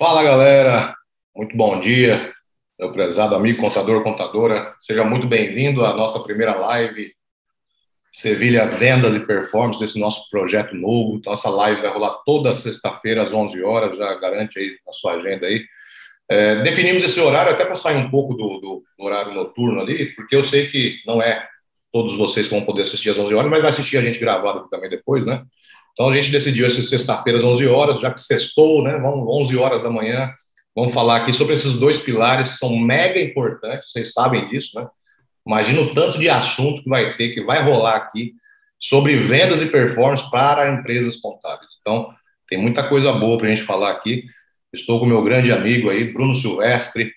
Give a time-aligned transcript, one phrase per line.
[0.00, 0.94] Fala galera,
[1.36, 2.32] muito bom dia,
[2.78, 7.12] meu prezado amigo contador, contadora, seja muito bem-vindo à nossa primeira live
[8.10, 11.20] Sevilha Vendas e Performance desse nosso projeto novo.
[11.22, 15.46] Nossa live vai rolar toda sexta-feira às 11 horas, já garante aí na sua agenda
[15.46, 15.66] aí.
[16.30, 20.14] É, definimos esse horário até para sair um pouco do, do, do, horário noturno ali,
[20.14, 21.46] porque eu sei que não é
[21.92, 24.88] todos vocês vão poder assistir às 11 horas, mas vai assistir a gente gravado também
[24.88, 25.44] depois, né?
[25.92, 28.98] Então a gente decidiu essa sexta-feira às 11 horas, já que sextou, né?
[28.98, 30.30] Vamos 11 horas da manhã,
[30.74, 34.86] vamos falar aqui sobre esses dois pilares que são mega importantes, vocês sabem disso, né?
[35.46, 38.34] Imagina o tanto de assunto que vai ter, que vai rolar aqui
[38.78, 41.68] sobre vendas e performance para empresas contábeis.
[41.80, 42.14] Então,
[42.48, 44.24] tem muita coisa boa para a gente falar aqui.
[44.72, 47.12] Estou com meu grande amigo aí, Bruno Silvestre,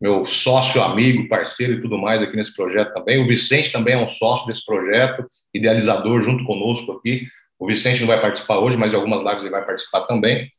[0.00, 3.22] meu sócio, amigo, parceiro e tudo mais aqui nesse projeto também.
[3.22, 7.26] O Vicente também é um sócio desse projeto, idealizador junto conosco aqui.
[7.58, 10.50] O Vicente não vai participar hoje, mas de algumas lives ele vai participar também.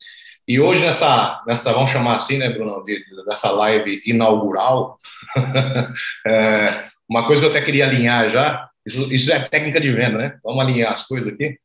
[0.48, 4.98] E hoje, nessa, nessa vamos chamar assim, né, Bruno, de, dessa live inaugural,
[6.26, 10.18] é, uma coisa que eu até queria alinhar já, isso, isso é técnica de venda,
[10.18, 10.40] né?
[10.43, 11.57] Vamos alinhar as coisas aqui.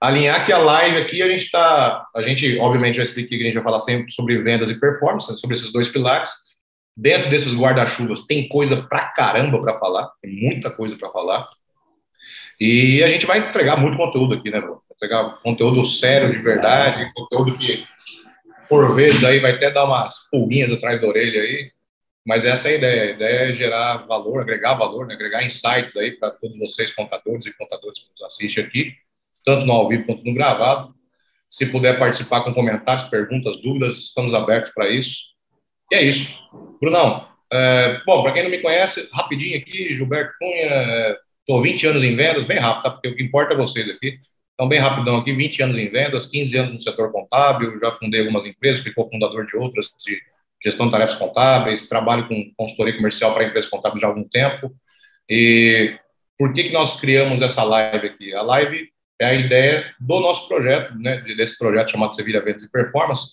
[0.00, 3.46] Alinhar que a live aqui, a gente está, a gente, obviamente, já expliquei que a
[3.46, 6.32] gente vai falar sempre sobre vendas e performance, sobre esses dois pilares.
[6.96, 11.48] Dentro desses guarda-chuvas tem coisa pra caramba para falar, tem muita coisa para falar.
[12.60, 14.81] E a gente vai entregar muito conteúdo aqui, né, Bruno?
[15.02, 17.84] Entregar conteúdo sério, de verdade, conteúdo que,
[18.68, 21.72] por vezes, aí vai até dar umas pulguinhas atrás da orelha aí.
[22.24, 23.02] Mas essa é a ideia.
[23.02, 25.14] A ideia é gerar valor, agregar valor, né?
[25.14, 28.94] agregar insights aí para todos vocês, contadores e contadores que nos assistem aqui,
[29.44, 30.94] tanto no ao vivo quanto no gravado.
[31.50, 35.16] Se puder participar com comentários, perguntas, dúvidas, estamos abertos para isso.
[35.90, 36.28] E é isso.
[36.80, 42.02] Brunão, é, bom, para quem não me conhece, rapidinho aqui, Gilberto Cunha, Estou 20 anos
[42.04, 42.90] em vendas, bem rápido, tá?
[42.90, 44.16] porque o que importa é vocês aqui.
[44.54, 48.20] Então, bem rapidão aqui, 20 anos em vendas, 15 anos no setor contábil, já fundei
[48.20, 50.20] algumas empresas, fui cofundador de outras de
[50.62, 54.72] gestão de tarefas contábeis, trabalho com consultoria comercial para empresas contábeis já há algum tempo.
[55.28, 55.96] E
[56.38, 58.34] por que, que nós criamos essa live aqui?
[58.34, 58.88] A live
[59.20, 63.32] é a ideia do nosso projeto, né, desse projeto chamado Sevilha Vendas e Performance,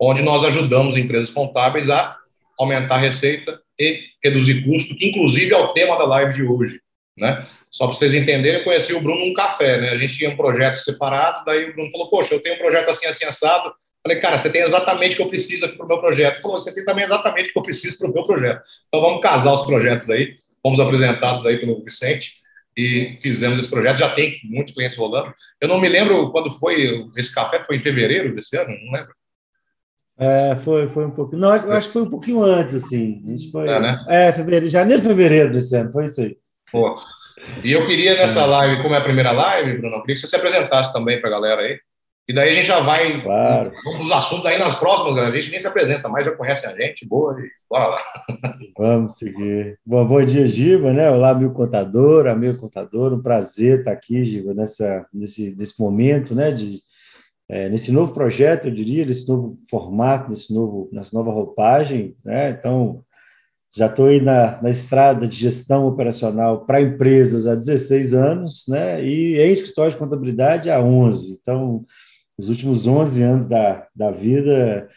[0.00, 2.16] onde nós ajudamos empresas contábeis a
[2.58, 6.80] aumentar a receita e reduzir custo, que inclusive é o tema da live de hoje
[7.20, 7.46] né?
[7.70, 9.90] Só para vocês entenderem, eu conheci o Bruno num café, né?
[9.90, 12.88] A gente tinha um projetos separados, daí o Bruno falou, poxa, eu tenho um projeto
[12.88, 13.72] assim, assim, assado.
[14.02, 16.36] Falei, cara, você tem exatamente o que eu preciso aqui para o meu projeto.
[16.36, 18.62] Ele falou, você tem também exatamente o que eu preciso para o meu projeto.
[18.88, 22.32] Então vamos casar os projetos aí, fomos apresentados aí pelo Vicente
[22.76, 23.98] e fizemos esse projeto.
[23.98, 25.32] Já tem muitos clientes rolando.
[25.60, 29.14] Eu não me lembro quando foi esse café, foi em fevereiro desse ano, não lembro.
[30.18, 31.40] É, foi, foi um pouquinho.
[31.40, 33.22] Não, eu acho que foi um pouquinho antes, assim.
[33.26, 33.66] A gente foi.
[33.68, 34.04] É, né?
[34.08, 36.36] é fevereiro, janeiro, fevereiro desse ano, foi isso aí.
[36.70, 36.98] Pô.
[37.64, 40.28] E eu queria nessa live, como é a primeira live, Bruno, eu queria que você
[40.28, 41.78] se apresentasse também para a galera aí.
[42.28, 43.72] E daí a gente já vai claro.
[43.82, 45.36] vamos os assuntos aí nas próximas, galera.
[45.36, 48.04] A gente nem se apresenta mais, já conhece a gente, boa, e bora lá.
[48.78, 49.76] Vamos seguir.
[49.84, 51.10] Bom, bom dia, Giba, né?
[51.10, 56.52] Olá, meu contador, amigo contador, um prazer estar aqui, Giba, nessa, nesse, nesse momento, né?
[56.52, 56.78] De,
[57.48, 62.50] é, nesse novo projeto, eu diria, nesse novo formato, nesse novo, nessa nova roupagem, né?
[62.50, 63.04] Então,
[63.72, 69.04] já estou aí na, na estrada de gestão operacional para empresas há 16 anos, né?
[69.04, 71.38] E em escritório de contabilidade há 11.
[71.40, 71.84] Então,
[72.36, 74.88] os últimos 11 anos da, da vida,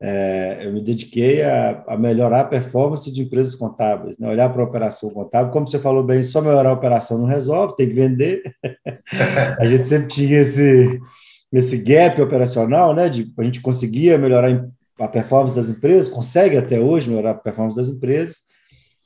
[0.00, 4.28] é, eu me dediquei a, a, melhorar a performance de empresas contábeis, né?
[4.28, 5.52] olhar para a operação contábil.
[5.52, 8.42] Como você falou bem, só melhorar a operação não resolve, tem que vender.
[9.60, 10.98] a gente sempre tinha esse,
[11.52, 13.10] esse gap operacional, né?
[13.10, 14.50] De, a gente conseguia melhorar
[14.98, 18.42] a performance das empresas, consegue até hoje melhorar a performance das empresas,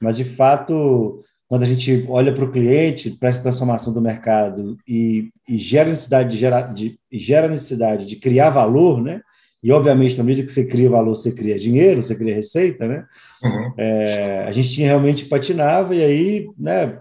[0.00, 4.76] mas de fato, quando a gente olha para o cliente, para essa transformação do mercado
[4.86, 9.20] e, e gera necessidade de, gerar, de, gera necessidade de criar valor, né?
[9.60, 13.04] E obviamente, na medida que você cria valor, você cria dinheiro, você cria receita, né?
[13.42, 13.72] Uhum.
[13.76, 17.00] É, a gente tinha realmente patinava e aí, né?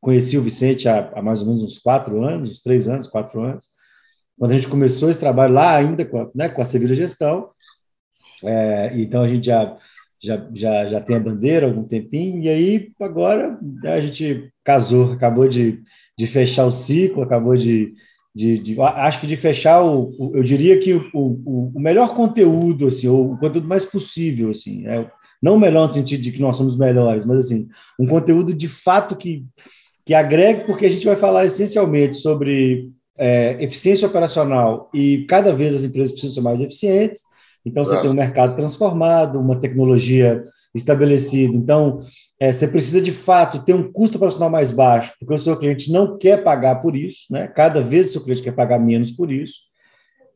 [0.00, 3.42] Conheci o Vicente há, há mais ou menos uns quatro anos, uns três anos, quatro
[3.42, 3.66] anos,
[4.40, 7.50] quando a gente começou esse trabalho lá ainda com a, né, com a Sevilha Gestão,
[8.44, 9.76] é, então a gente já,
[10.22, 14.52] já, já, já tem a bandeira há algum tempinho, e aí agora né, a gente
[14.64, 15.80] casou, acabou de,
[16.16, 17.94] de fechar o ciclo, acabou de,
[18.34, 22.14] de, de, acho que de fechar o, o eu diria que o, o, o, melhor
[22.14, 25.10] conteúdo assim ou o conteúdo mais possível assim é,
[25.42, 29.16] não melhor no sentido de que nós somos melhores mas assim um conteúdo de fato
[29.16, 29.44] que
[30.06, 35.74] que agregue porque a gente vai falar essencialmente sobre é, eficiência operacional e cada vez
[35.74, 37.22] as empresas precisam ser mais eficientes
[37.64, 41.54] então, você tem um mercado transformado, uma tecnologia estabelecida.
[41.54, 42.00] Então,
[42.38, 45.92] é, você precisa, de fato, ter um custo operacional mais baixo, porque o seu cliente
[45.92, 47.48] não quer pagar por isso, né?
[47.48, 49.60] cada vez o seu cliente quer pagar menos por isso.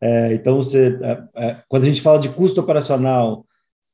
[0.01, 3.47] É, então, você, é, é, quando a gente fala de custo operacional,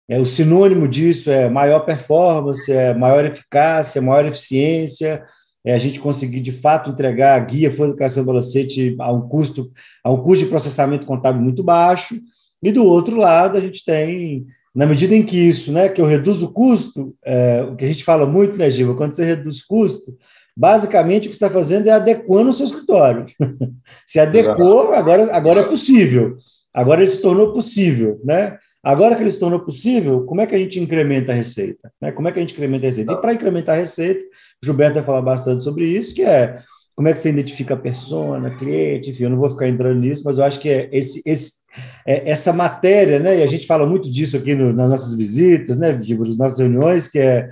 [0.08, 5.24] é, o sinônimo disso é maior performance, é maior eficácia, maior eficiência,
[5.64, 9.28] é a gente conseguir de fato entregar a guia Folha de Criação Balancete a um
[9.28, 9.70] custo
[10.02, 12.18] a um custo de processamento contábil muito baixo.
[12.62, 16.06] E do outro lado, a gente tem, na medida em que isso, né, que eu
[16.06, 19.62] reduzo o custo, é, o que a gente fala muito, né, Giva, quando você reduz
[19.62, 20.12] custo,
[20.56, 23.24] basicamente o que você está fazendo é adequando o seu escritório.
[24.06, 26.36] se adequou, agora, agora é possível.
[26.72, 28.58] Agora ele se tornou possível, né?
[28.82, 31.92] Agora que ele se tornou possível, como é que a gente incrementa a receita?
[32.00, 32.12] Né?
[32.12, 33.12] Como é que a gente incrementa a receita?
[33.12, 34.20] E para incrementar a receita,
[34.62, 36.62] o Gilberto vai falar bastante sobre isso, que é
[36.96, 40.22] como é que você identifica a persona, cliente, enfim, eu não vou ficar entrando nisso,
[40.24, 41.59] mas eu acho que é esse, esse,
[42.06, 43.38] é essa matéria, né?
[43.38, 47.08] E a gente fala muito disso aqui no, nas nossas visitas, né, nas nossas reuniões,
[47.08, 47.48] que é,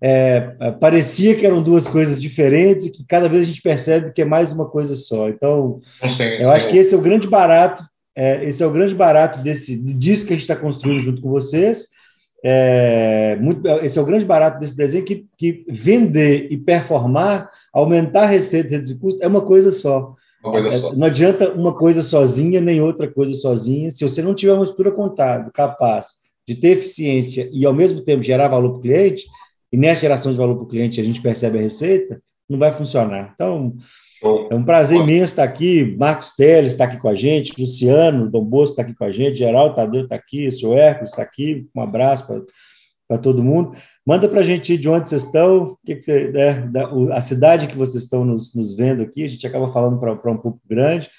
[0.00, 4.12] é, é, parecia que eram duas coisas diferentes e que cada vez a gente percebe
[4.12, 5.28] que é mais uma coisa só.
[5.28, 5.80] Então,
[6.42, 7.82] eu acho que esse é o grande barato
[8.14, 11.30] é, esse é o grande barato desse, disso que a gente está construindo junto com
[11.30, 11.88] vocês.
[12.44, 18.24] É, muito, esse é o grande barato desse desenho, que, que vender e performar, aumentar
[18.24, 20.14] a receita e reduzir custo é uma coisa só.
[20.42, 20.94] Uma coisa é, só.
[20.94, 23.90] Não adianta uma coisa sozinha, nem outra coisa sozinha.
[23.90, 28.22] Se você não tiver uma estrutura contábil capaz de ter eficiência e, ao mesmo tempo,
[28.22, 29.26] gerar valor para o cliente,
[29.72, 32.72] e nessa geração de valor para o cliente a gente percebe a receita, não vai
[32.72, 33.30] funcionar.
[33.34, 33.74] Então,
[34.50, 35.96] é um prazer imenso estar aqui.
[35.98, 39.38] Marcos Teles está aqui com a gente, Luciano Dom Bosco está aqui com a gente,
[39.38, 41.66] Geraldo Tadeu está aqui, o senhor Hércules está aqui.
[41.74, 42.44] Um abraço
[43.08, 43.76] para todo mundo.
[44.06, 47.68] Manda para a gente de onde vocês estão, que que você, né, da, a cidade
[47.68, 49.24] que vocês estão nos, nos vendo aqui.
[49.24, 51.10] A gente acaba falando para um público grande.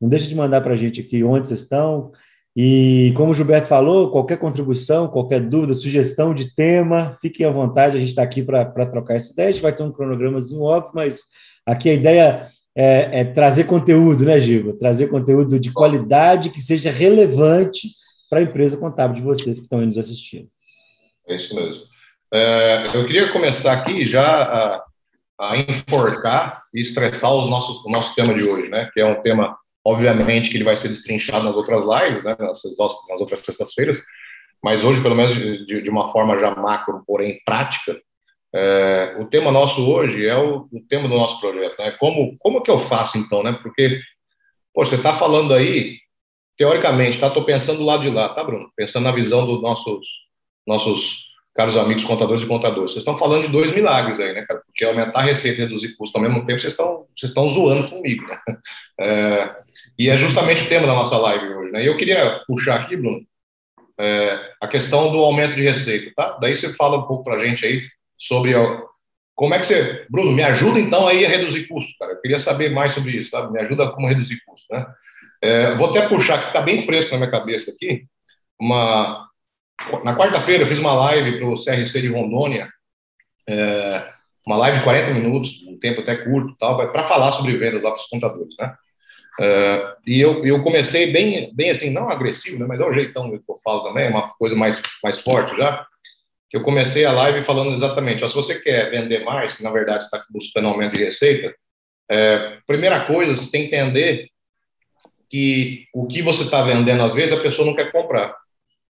[0.00, 2.12] Não deixe de mandar para a gente aqui onde vocês estão.
[2.56, 7.96] E como o Gilberto falou, qualquer contribuição, qualquer dúvida, sugestão de tema, fiquem à vontade,
[7.96, 9.48] a gente está aqui para trocar essa ideia.
[9.50, 11.24] A gente vai ter um cronogramazinho óbvio, mas
[11.66, 14.72] Aqui a ideia é, é trazer conteúdo, né, Giva?
[14.72, 17.88] Trazer conteúdo de qualidade que seja relevante
[18.28, 20.48] para a empresa contábil de vocês que estão aí nos assistindo.
[21.28, 21.82] É isso mesmo.
[22.32, 24.84] É, eu queria começar aqui já a,
[25.38, 28.88] a, enforcar e estressar os nossos, o nosso tema de hoje, né?
[28.94, 32.36] Que é um tema, obviamente, que ele vai ser destrinchado nas outras lives, né?
[32.38, 32.62] Nas,
[33.08, 34.00] nas outras sextas-feiras,
[34.62, 35.34] mas hoje, pelo menos
[35.66, 38.00] de, de, uma forma já macro, porém prática,
[38.54, 41.92] é, o tema nosso hoje é o, o, tema do nosso projeto, né?
[41.98, 43.58] Como, como que eu faço então, né?
[43.60, 44.00] Porque,
[44.72, 45.98] pô, você está falando aí,
[46.56, 47.26] teoricamente, tá?
[47.26, 48.70] Estou pensando do lado de lá, tá, Bruno?
[48.76, 50.06] Pensando na visão dos nossos,
[50.64, 52.92] nossos caros amigos contadores e contadores.
[52.92, 54.62] Vocês estão falando de dois milagres aí, né, cara?
[54.64, 57.88] Porque aumentar a receita e reduzir custo ao mesmo tempo, vocês estão, vocês estão zoando
[57.88, 58.38] comigo, né?
[59.02, 59.56] É,
[59.98, 61.82] e é justamente o tema da nossa live hoje, né?
[61.82, 63.22] E eu queria puxar aqui, Bruno,
[63.98, 66.36] é, a questão do aumento de receita, tá?
[66.38, 67.82] Daí você fala um pouco para a gente aí
[68.18, 68.52] sobre
[69.34, 72.12] como é que você, Bruno, me ajuda então aí a reduzir custo, cara.
[72.12, 73.50] Eu queria saber mais sobre isso, sabe?
[73.50, 74.86] Me ajuda como reduzir custo, né?
[75.42, 78.04] É, vou até puxar que está bem fresco na minha cabeça aqui.
[78.60, 79.29] Uma
[80.04, 82.68] na quarta-feira eu fiz uma live para o CRC de Rondônia,
[83.48, 84.08] é,
[84.46, 87.90] uma live de 40 minutos, um tempo até curto, tal, para falar sobre vendas lá
[87.90, 88.74] para os contadores, né?
[89.40, 93.30] É, e eu, eu comecei bem, bem assim, não agressivo, né, mas é o jeitão
[93.30, 95.86] que eu falo também, é uma coisa mais, mais forte já
[96.52, 100.02] eu comecei a live falando exatamente, ó, se você quer vender mais, que na verdade
[100.02, 101.54] está buscando aumento de receita,
[102.10, 104.28] é, primeira coisa, você tem que entender
[105.28, 108.34] que o que você está vendendo, às vezes, a pessoa não quer comprar.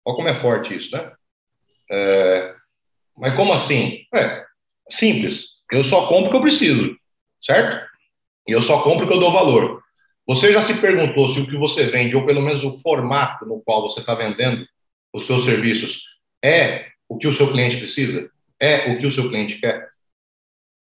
[0.06, 1.12] Olha como é forte isso, né?
[1.92, 2.56] É,
[3.18, 4.06] mas como assim?
[4.14, 4.46] É,
[4.90, 5.50] simples.
[5.72, 6.96] Eu só compro o que eu preciso,
[7.40, 7.86] certo?
[8.48, 9.84] E eu só compro o que eu dou valor.
[10.28, 13.62] Você já se perguntou se o que você vende, ou pelo menos o formato no
[13.62, 14.66] qual você está vendendo
[15.14, 16.02] os seus serviços,
[16.44, 18.30] é o que o seu cliente precisa,
[18.60, 19.90] é o que o seu cliente quer.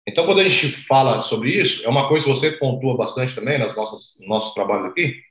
[0.07, 3.59] Então, quando a gente fala sobre isso, é uma coisa que você pontua bastante também
[3.59, 5.21] nas nossas nossos trabalhos aqui,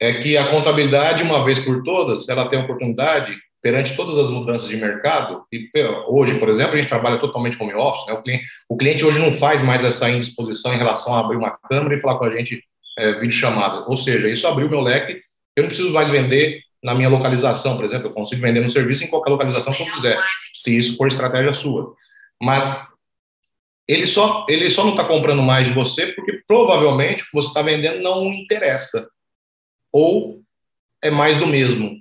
[0.00, 4.30] é que a contabilidade, uma vez por todas, ela tem a oportunidade perante todas as
[4.30, 5.68] mudanças de mercado, e
[6.08, 8.12] hoje, por exemplo, a gente trabalha totalmente home office, né?
[8.12, 11.50] o, cliente, o cliente hoje não faz mais essa indisposição em relação a abrir uma
[11.50, 12.62] câmera e falar com a gente
[12.98, 15.20] é, vídeo chamada, ou seja, isso abriu meu leque,
[15.56, 19.02] eu não preciso mais vender na minha localização, por exemplo, eu consigo vender um serviço
[19.02, 20.16] em qualquer localização que eu quiser,
[20.54, 21.92] se isso for estratégia sua.
[22.40, 22.86] Mas
[23.88, 27.48] ele só, ele só não está comprando mais de você porque provavelmente o que você
[27.48, 29.08] está vendendo não interessa.
[29.98, 30.42] Ou
[31.02, 31.96] é mais do mesmo.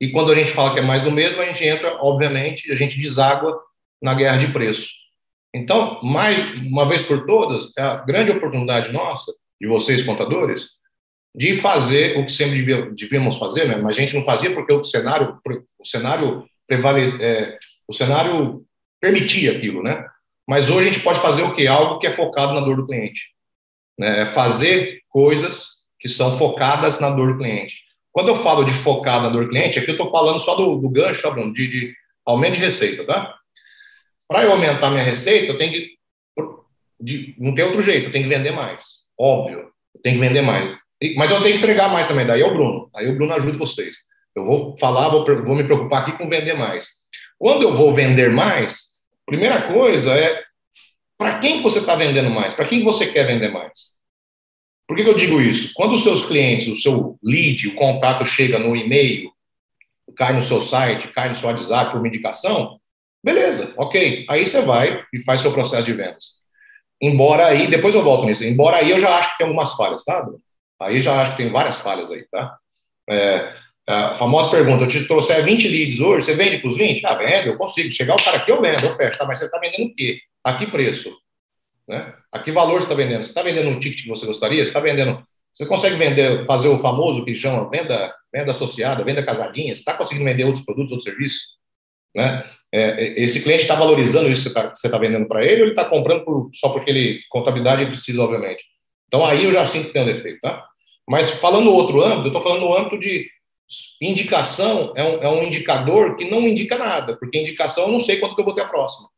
[0.00, 2.76] E quando a gente fala que é mais do mesmo, a gente entra, obviamente, a
[2.76, 3.60] gente deságua
[4.00, 4.88] na guerra de preço.
[5.52, 10.66] Então, mais uma vez por todas, é a grande oportunidade nossa, de vocês contadores,
[11.34, 12.62] de fazer o que sempre
[12.94, 13.74] devíamos fazer, né?
[13.74, 15.40] mas a gente não fazia porque o cenário,
[15.76, 17.58] o cenário prevale, é,
[17.88, 18.64] o cenário
[19.00, 20.06] permitia aquilo, né?
[20.46, 21.66] Mas hoje a gente pode fazer o que?
[21.66, 23.22] Algo que é focado na dor do cliente,
[23.98, 24.22] né?
[24.22, 27.76] É fazer coisas que são focadas na dor do cliente.
[28.12, 30.76] Quando eu falo de focar na dor do cliente, aqui eu estou falando só do,
[30.76, 31.52] do gancho, tá, Bruno?
[31.52, 33.34] De, de aumento de receita, tá?
[34.26, 35.98] Para eu aumentar minha receita, eu tenho que.
[37.00, 38.84] De, não tem outro jeito, eu tenho que vender mais.
[39.18, 40.76] Óbvio, eu tenho que vender mais.
[41.16, 42.90] Mas eu tenho que entregar mais também, daí é o Bruno.
[42.94, 43.94] Aí o Bruno ajuda vocês.
[44.34, 46.88] Eu vou falar, vou, vou me preocupar aqui com vender mais.
[47.38, 50.42] Quando eu vou vender mais, primeira coisa é
[51.16, 52.54] para quem você está vendendo mais?
[52.54, 53.97] Para quem você quer vender mais?
[54.88, 55.70] Por que, que eu digo isso?
[55.74, 59.30] Quando os seus clientes, o seu lead, o contato chega no e-mail,
[60.16, 62.80] cai no seu site, cai no seu WhatsApp por uma indicação,
[63.22, 64.24] beleza, ok.
[64.30, 66.38] Aí você vai e faz seu processo de vendas.
[67.00, 70.02] Embora aí, depois eu volto nisso, embora aí eu já acho que tem algumas falhas,
[70.04, 70.26] tá?
[70.80, 72.56] Aí já acho que tem várias falhas aí, tá?
[73.10, 73.52] É,
[73.86, 77.06] a famosa pergunta, eu te trouxer 20 leads hoje, você vende para os 20?
[77.06, 77.90] Ah, vendo, eu consigo.
[77.90, 79.18] Chegar o cara aqui, eu vendo, eu fecho.
[79.18, 80.18] Tá, mas você está vendendo o quê?
[80.44, 81.10] A que preço?
[81.88, 82.12] Né?
[82.30, 83.22] A que valor você está vendendo?
[83.22, 84.60] Você está vendendo um ticket que você gostaria?
[84.60, 85.22] Você está vendendo.
[85.52, 89.74] Você consegue vender, fazer o famoso que chama venda, venda associada, venda casadinha?
[89.74, 91.40] Você está conseguindo vender outros produtos, outros serviços?
[92.14, 92.44] Né?
[92.72, 95.62] É, é esse cliente está valorizando isso que você está tá vendendo para ele ou
[95.62, 98.64] ele está comprando por, só porque ele, contabilidade precisa, obviamente?
[99.06, 100.64] Então aí eu já sinto que tem um defeito, tá?
[101.08, 103.26] Mas falando outro âmbito, eu estou falando no âmbito de
[104.00, 108.18] indicação, é um, é um indicador que não indica nada, porque indicação eu não sei
[108.18, 109.08] quanto que eu vou ter a próxima.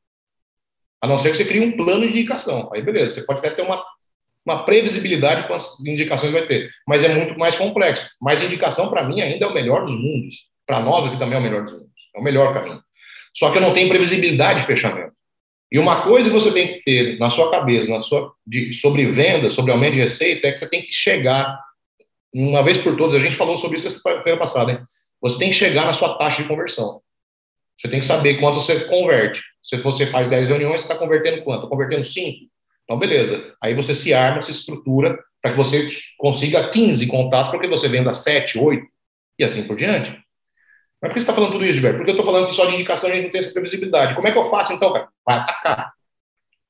[1.02, 2.70] A não ser que você crie um plano de indicação.
[2.72, 3.82] Aí, beleza, você pode até ter uma,
[4.44, 8.08] uma previsibilidade de quantas indicações vai ter, mas é muito mais complexo.
[8.20, 10.48] Mas indicação, para mim, ainda é o melhor dos mundos.
[10.66, 11.90] Para nós aqui também é o melhor dos mundos.
[12.14, 12.80] É o melhor caminho.
[13.34, 15.12] Só que eu não tenho previsibilidade de fechamento.
[15.72, 19.06] E uma coisa que você tem que ter na sua cabeça, na sua, de, sobre
[19.06, 21.60] venda, sobre aumento de receita, é que você tem que chegar,
[22.34, 24.80] uma vez por todas, a gente falou sobre isso semana passada, hein?
[25.20, 27.00] você tem que chegar na sua taxa de conversão.
[27.80, 29.42] Você tem que saber quanto você converte.
[29.62, 31.68] Se você faz 10 reuniões, você está convertendo quanto?
[31.68, 32.46] Convertendo 5?
[32.84, 33.54] Então, beleza.
[33.62, 37.88] Aí você se arma, se estrutura para que você consiga 15 contatos, para que você
[37.88, 38.86] venda 7, 8
[39.38, 40.10] e assim por diante.
[41.00, 41.96] Mas por que você está falando tudo isso, Gilberto?
[41.96, 44.14] Porque eu estou falando que só de indicação a gente não tem essa previsibilidade.
[44.14, 45.08] Como é que eu faço, então, cara?
[45.26, 45.92] Vai atacar.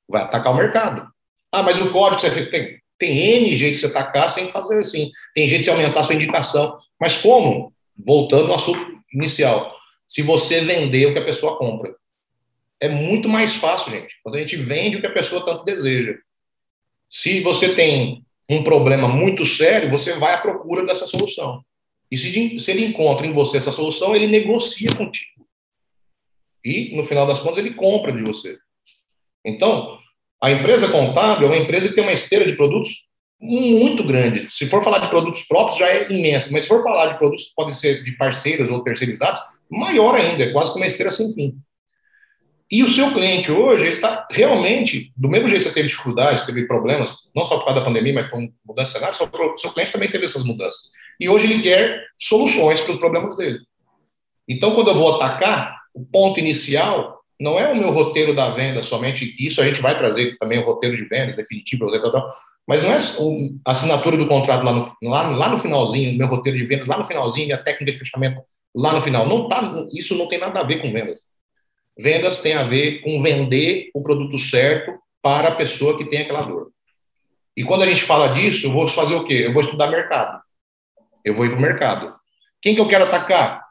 [0.09, 1.09] Vai atacar o mercado.
[1.51, 2.79] Ah, mas o código você tem.
[2.97, 5.11] Tem N jeito de você atacar sem fazer assim.
[5.35, 6.79] Tem jeito de você aumentar a sua indicação.
[7.01, 7.73] Mas como?
[7.97, 9.80] Voltando ao assunto inicial
[10.11, 11.95] se você vender o que a pessoa compra.
[12.81, 16.17] É muito mais fácil, gente, quando a gente vende o que a pessoa tanto deseja.
[17.09, 21.65] Se você tem um problema muito sério, você vai à procura dessa solução.
[22.11, 25.47] E se, ele encontra em você essa solução, ele negocia contigo.
[26.65, 28.59] E, no final das contas, ele compra de você.
[29.45, 29.97] Então,
[30.43, 33.07] a empresa contábil é uma empresa que tem uma esteira de produtos
[33.41, 34.49] muito grande.
[34.51, 36.49] Se for falar de produtos próprios, já é imensa.
[36.51, 39.41] Mas se for falar de produtos que podem ser de parceiros ou terceirizados,
[39.71, 41.57] maior ainda, é quase como uma esteira sem fim.
[42.71, 46.47] E o seu cliente hoje, ele está realmente, do mesmo jeito que você teve dificuldades,
[46.47, 49.73] teve problemas, não só por causa da pandemia, mas com mudança de cenário, o seu
[49.73, 50.83] cliente também teve essas mudanças.
[51.19, 53.59] E hoje ele quer soluções para os problemas dele.
[54.49, 58.83] Então, quando eu vou atacar, o ponto inicial não é o meu roteiro da venda
[58.83, 61.91] somente, isso a gente vai trazer também o roteiro de vendas definitivo,
[62.67, 62.99] mas não é
[63.65, 66.99] a assinatura do contrato lá no, lá, lá no finalzinho, meu roteiro de vendas lá
[66.99, 68.41] no finalzinho, minha técnica de fechamento
[68.75, 69.27] lá no final.
[69.27, 71.21] Não tá, isso não tem nada a ver com vendas.
[71.99, 76.43] Vendas tem a ver com vender o produto certo para a pessoa que tem aquela
[76.43, 76.71] dor.
[77.57, 79.43] E quando a gente fala disso, eu vou fazer o quê?
[79.45, 80.41] Eu vou estudar mercado.
[81.25, 82.15] Eu vou ir para o mercado.
[82.63, 83.67] Quem que eu quero atacar?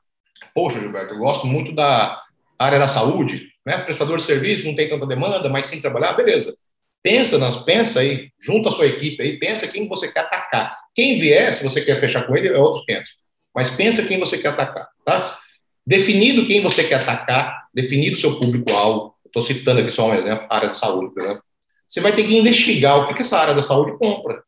[0.53, 2.21] Poxa, Gilberto, eu gosto muito da
[2.57, 3.77] área da saúde, né?
[3.79, 6.55] Prestador de serviço, não tem tanta demanda, mas sem trabalhar, beleza.
[7.01, 10.77] Pensa, pensa aí, junta a sua equipe aí, pensa quem você quer atacar.
[10.93, 13.11] Quem vier, se você quer fechar com ele, é outros 500.
[13.55, 15.39] Mas pensa quem você quer atacar, tá?
[15.85, 20.55] Definido quem você quer atacar, definido seu público-alvo, estou citando aqui só um exemplo, a
[20.55, 21.43] área da saúde, por exemplo,
[21.87, 24.43] você vai ter que investigar o que essa área da saúde compra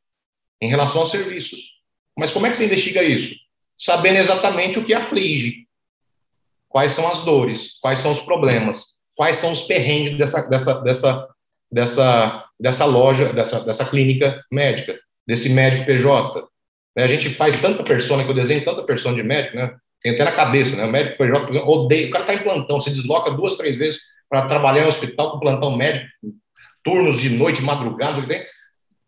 [0.62, 1.60] em relação aos serviços.
[2.16, 3.34] Mas como é que você investiga isso?
[3.80, 5.66] Sabendo exatamente o que aflige,
[6.70, 11.28] quais são as dores, quais são os problemas, quais são os perrengues dessa, dessa, dessa,
[11.72, 16.48] dessa, dessa loja, dessa, dessa clínica médica, desse médico PJ, né?
[16.98, 19.74] A gente faz tanta persona, que eu desenho tanta persona de médico, né?
[20.02, 20.86] Tem até na cabeça, né?
[20.86, 22.08] O médico PJ odeia.
[22.08, 25.40] O cara está em plantão, se desloca duas, três vezes para trabalhar em hospital com
[25.40, 26.08] plantão médico,
[26.84, 28.46] turnos de noite, madrugada, o que tem.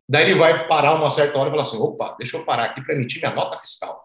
[0.07, 2.81] Daí ele vai parar uma certa hora e falar assim: opa, deixa eu parar aqui
[2.81, 4.03] para emitir minha nota fiscal.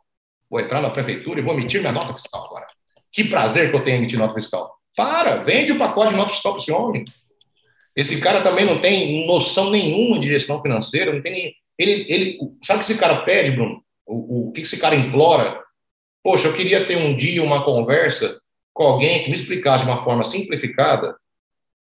[0.49, 2.67] Vou entrar na prefeitura e vou emitir minha nota fiscal agora.
[3.13, 4.75] Que prazer que eu tenho em emitir nota fiscal.
[4.97, 7.05] Para, vende o pacote de nota fiscal para esse homem.
[7.95, 12.81] Esse cara também não tem noção nenhuma de gestão financeira, não tem ele, ele, sabe
[12.81, 13.83] o que esse cara pede, Bruno?
[14.07, 15.63] O, o, que esse cara implora?
[16.23, 18.41] Poxa, eu queria ter um dia uma conversa
[18.75, 21.17] com alguém que me explicasse de uma forma simplificada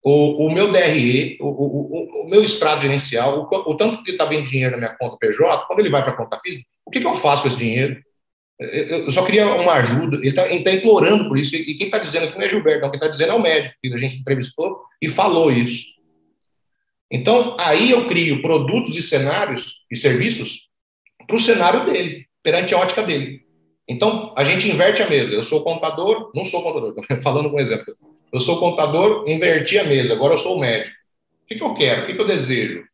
[0.04, 4.26] o, o meu DRE, o, o, o, meu extrato gerencial, o, o tanto que está
[4.26, 7.00] vindo dinheiro na minha conta PJ, quando ele vai para a conta física, O que,
[7.00, 7.98] que eu faço com esse dinheiro?
[8.60, 10.18] Eu só queria uma ajuda.
[10.18, 11.56] Ele está tá implorando por isso.
[11.56, 12.90] E quem está dizendo aqui não é Gilberto, não.
[12.90, 15.84] Quem está dizendo é o médico, que a gente entrevistou e falou isso.
[17.11, 20.68] Então, aí eu crio produtos e cenários e serviços
[21.26, 23.42] para o cenário dele, perante a ótica dele.
[23.88, 25.34] Então, a gente inverte a mesa.
[25.34, 27.94] Eu sou contador, não sou contador, falando com um exemplo.
[28.32, 30.96] Eu sou contador, inverti a mesa, agora eu sou o médico.
[31.44, 32.02] O que, que eu quero?
[32.02, 32.84] O que, que eu desejo?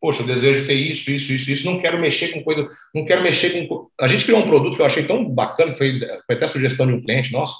[0.00, 1.66] Poxa, eu desejo ter isso, isso, isso, isso.
[1.66, 3.88] Não quero mexer com coisa, não quero mexer com.
[4.00, 6.92] A gente criou um produto que eu achei tão bacana, foi, foi até sugestão de
[6.92, 7.56] um cliente nosso.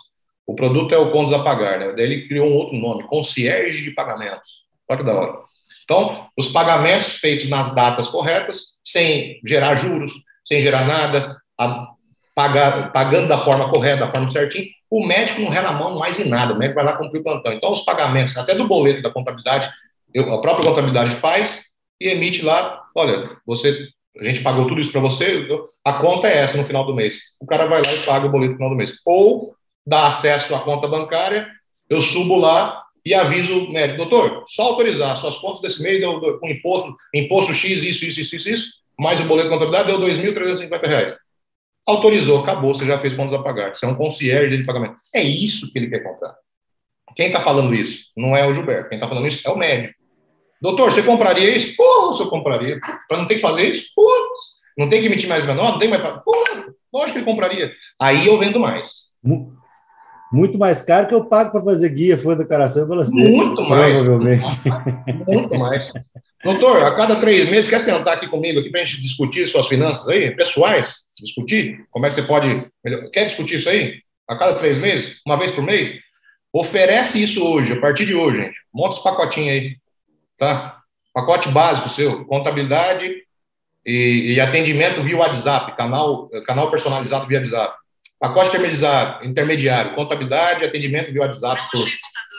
[0.47, 1.93] O produto é o Contos a Pagar, né?
[1.97, 4.68] Daí ele criou um outro nome, Concierge de Pagamentos.
[4.89, 5.39] Olha que da hora.
[5.85, 10.13] Então, os pagamentos feitos nas datas corretas, sem gerar juros,
[10.45, 11.89] sem gerar nada, a,
[12.35, 16.21] pagar, pagando da forma correta, da forma certinha, o médico não rela a mão mais
[16.21, 17.53] em nada, o médico vai lá cumprir o plantão.
[17.53, 19.69] Então, os pagamentos, até do boleto da contabilidade,
[20.15, 21.65] eu, a própria contabilidade faz
[22.01, 23.89] e emite lá, olha, você,
[24.21, 25.47] a gente pagou tudo isso para você,
[25.85, 27.19] a conta é essa no final do mês.
[27.41, 28.95] O cara vai lá e paga o boleto no final do mês.
[29.05, 29.53] Ou
[29.85, 31.49] dá acesso à conta bancária,
[31.91, 36.39] eu subo lá e aviso o médico, doutor, só autorizar suas contas desse mês deu,
[36.39, 40.01] com imposto, imposto X, isso, isso, isso, isso, isso, mais o boleto de contabilidade deu
[40.01, 41.17] R$ 2.350.
[41.87, 43.75] Autorizou, acabou, você já fez contas a pagar.
[43.75, 44.97] Você é um concierge de pagamento.
[45.15, 46.35] É isso que ele quer comprar.
[47.17, 48.01] Quem está falando isso?
[48.17, 48.91] Não é o Gilberto.
[48.91, 49.95] Quem está falando isso é o médico.
[50.61, 51.75] Doutor, você compraria isso?
[51.77, 52.79] Pô, se eu compraria.
[53.09, 53.87] Para não ter que fazer isso?
[53.95, 54.07] Pô,
[54.77, 55.73] não tem que emitir mais menor?
[55.73, 56.03] Não tem mais.
[56.03, 56.33] Pô,
[56.93, 57.73] lógico que ele compraria.
[57.99, 58.91] Aí eu vendo mais.
[60.31, 63.15] Muito mais caro que eu pago para fazer guia foi declaração pela você.
[63.15, 63.93] Muito mais.
[63.93, 64.47] Provavelmente.
[65.27, 65.93] Muito mais.
[66.45, 69.67] Doutor, a cada três meses, quer sentar aqui comigo aqui para a gente discutir suas
[69.67, 70.95] finanças aí, pessoais?
[71.21, 71.85] Discutir?
[71.91, 72.67] Como é que você pode.
[73.13, 74.03] Quer discutir isso aí?
[74.29, 75.21] A cada três meses?
[75.27, 75.99] Uma vez por mês?
[76.53, 78.57] Oferece isso hoje, a partir de hoje, gente.
[78.73, 79.77] Monta os pacotinhos aí.
[80.39, 80.79] Tá?
[81.13, 83.13] Pacote básico seu, contabilidade
[83.85, 87.75] e, e atendimento via WhatsApp, canal, canal personalizado via WhatsApp
[88.19, 91.87] Pacote intermediário, intermediário contabilidade, atendimento via WhatsApp por,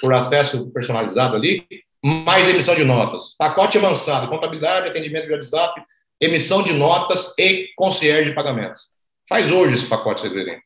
[0.02, 1.65] por acesso personalizado ali,
[2.04, 3.36] mais emissão de notas.
[3.38, 5.82] Pacote avançado, contabilidade, atendimento via WhatsApp,
[6.20, 8.82] emissão de notas e concierge de pagamentos.
[9.28, 10.60] Faz hoje esse pacote, vocês verem.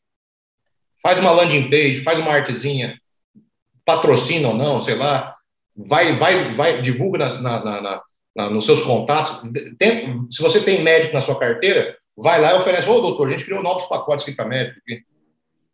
[1.00, 2.98] Faz uma landing page, faz uma artezinha,
[3.84, 5.36] patrocina ou não, sei lá,
[5.76, 8.02] vai, vai, vai divulga na, na, na,
[8.34, 9.42] na nos seus contatos.
[9.78, 13.30] Tem, se você tem médico na sua carteira, vai lá e oferece, ô doutor, a
[13.30, 14.80] gente criou novos pacotes aqui para médico.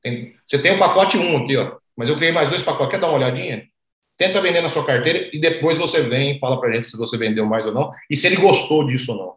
[0.02, 2.62] Tem, você tem o um pacote 1 um aqui, ó, mas eu criei mais dois
[2.62, 3.68] pacotes, quer dar uma olhadinha?
[4.16, 7.16] Tenta vender na sua carteira e depois você vem e fala para gente se você
[7.16, 9.36] vendeu mais ou não e se ele gostou disso ou não.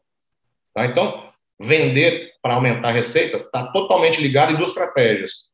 [0.74, 0.86] Tá?
[0.86, 5.46] Então, vender para aumentar a receita está totalmente ligado em duas estratégias.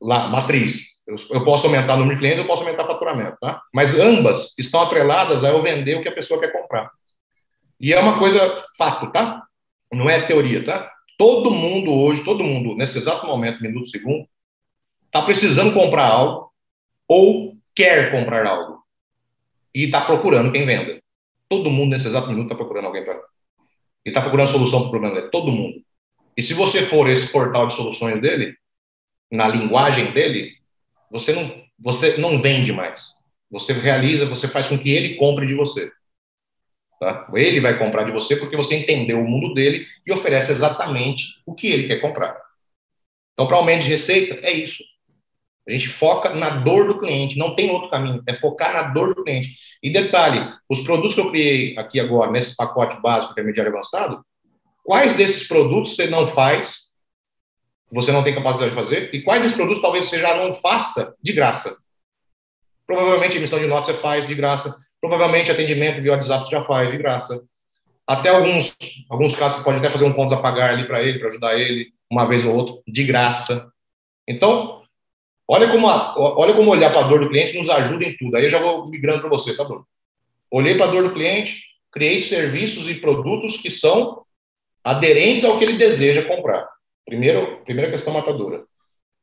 [0.00, 0.94] Lá, matriz.
[1.06, 3.62] Eu, eu, posso aumentar o número de clientes, eu posso aumentar o faturamento, tá?
[3.72, 6.90] Mas ambas estão atreladas a eu vender o que a pessoa quer comprar.
[7.80, 9.42] E é uma coisa fato, tá?
[9.92, 10.90] Não é teoria, tá?
[11.16, 14.26] Todo mundo hoje, todo mundo, nesse exato momento, minuto, segundo,
[15.06, 16.52] está precisando comprar algo
[17.08, 18.82] ou quer comprar algo.
[19.74, 21.00] E está procurando quem venda.
[21.48, 23.20] Todo mundo, nesse exato minuto, está procurando alguém para.
[24.04, 25.30] E está procurando solução para o problema dele.
[25.30, 25.82] Todo mundo.
[26.36, 28.56] E se você for esse portal de soluções dele,
[29.30, 30.52] na linguagem dele,
[31.10, 33.14] você não, você não vende mais.
[33.50, 35.90] Você realiza, você faz com que ele compre de você.
[37.04, 37.26] Tá?
[37.34, 41.54] Ele vai comprar de você porque você entendeu o mundo dele e oferece exatamente o
[41.54, 42.34] que ele quer comprar.
[43.34, 44.82] Então, para aumento de receita, é isso.
[45.68, 49.14] A gente foca na dor do cliente, não tem outro caminho, é focar na dor
[49.14, 49.54] do cliente.
[49.82, 54.24] E detalhe, os produtos que eu criei aqui agora, nesse pacote básico intermediário avançado,
[54.82, 56.84] quais desses produtos você não faz,
[57.92, 61.14] você não tem capacidade de fazer, e quais desses produtos talvez você já não faça
[61.22, 61.76] de graça?
[62.86, 66.96] Provavelmente emissão de notas você faz de graça, Provavelmente atendimento via WhatsApp já faz de
[66.96, 67.44] graça.
[68.06, 68.74] Até alguns,
[69.10, 71.60] alguns casos você pode até fazer um pontos a pagar ali para ele, para ajudar
[71.60, 73.70] ele, uma vez ou outra, de graça.
[74.26, 74.80] Então,
[75.46, 78.34] olha como, a, olha como olhar para a dor do cliente nos ajuda em tudo.
[78.34, 79.86] Aí eu já vou migrando para você, tá, Bruno?
[80.50, 81.60] Olhei para a dor do cliente,
[81.92, 84.24] criei serviços e produtos que são
[84.82, 86.66] aderentes ao que ele deseja comprar.
[87.04, 88.64] Primeiro, primeira questão matadora.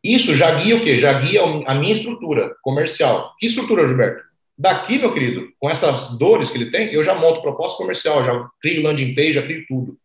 [0.04, 1.00] Isso já guia o quê?
[1.00, 3.34] Já guia a minha estrutura comercial.
[3.40, 4.31] Que estrutura, Gilberto?
[4.62, 8.48] Daqui, meu querido, com essas dores que ele tem, eu já monto proposta comercial, já
[8.62, 9.98] crio landing page, já crio tudo.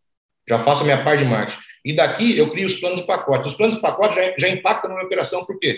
[0.49, 1.59] Já faço a minha parte de marketing.
[1.85, 3.47] E daqui eu crio os planos de pacote.
[3.47, 5.77] Os planos de pacote já, já impactam na minha operação, por quê?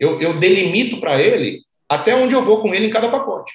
[0.00, 3.52] Eu, eu delimito para ele até onde eu vou com ele em cada pacote.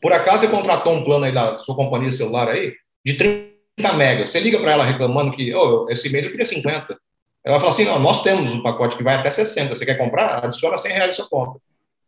[0.00, 2.72] Por acaso você contratou um plano aí da sua companhia celular aí,
[3.04, 4.30] de 30 megas.
[4.30, 6.96] Você liga para ela reclamando que oh, esse mês eu queria 50.
[7.44, 9.74] Ela fala assim: não, nós temos um pacote que vai até 60.
[9.74, 10.44] Você quer comprar?
[10.44, 11.58] Adiciona 100 reais na sua conta.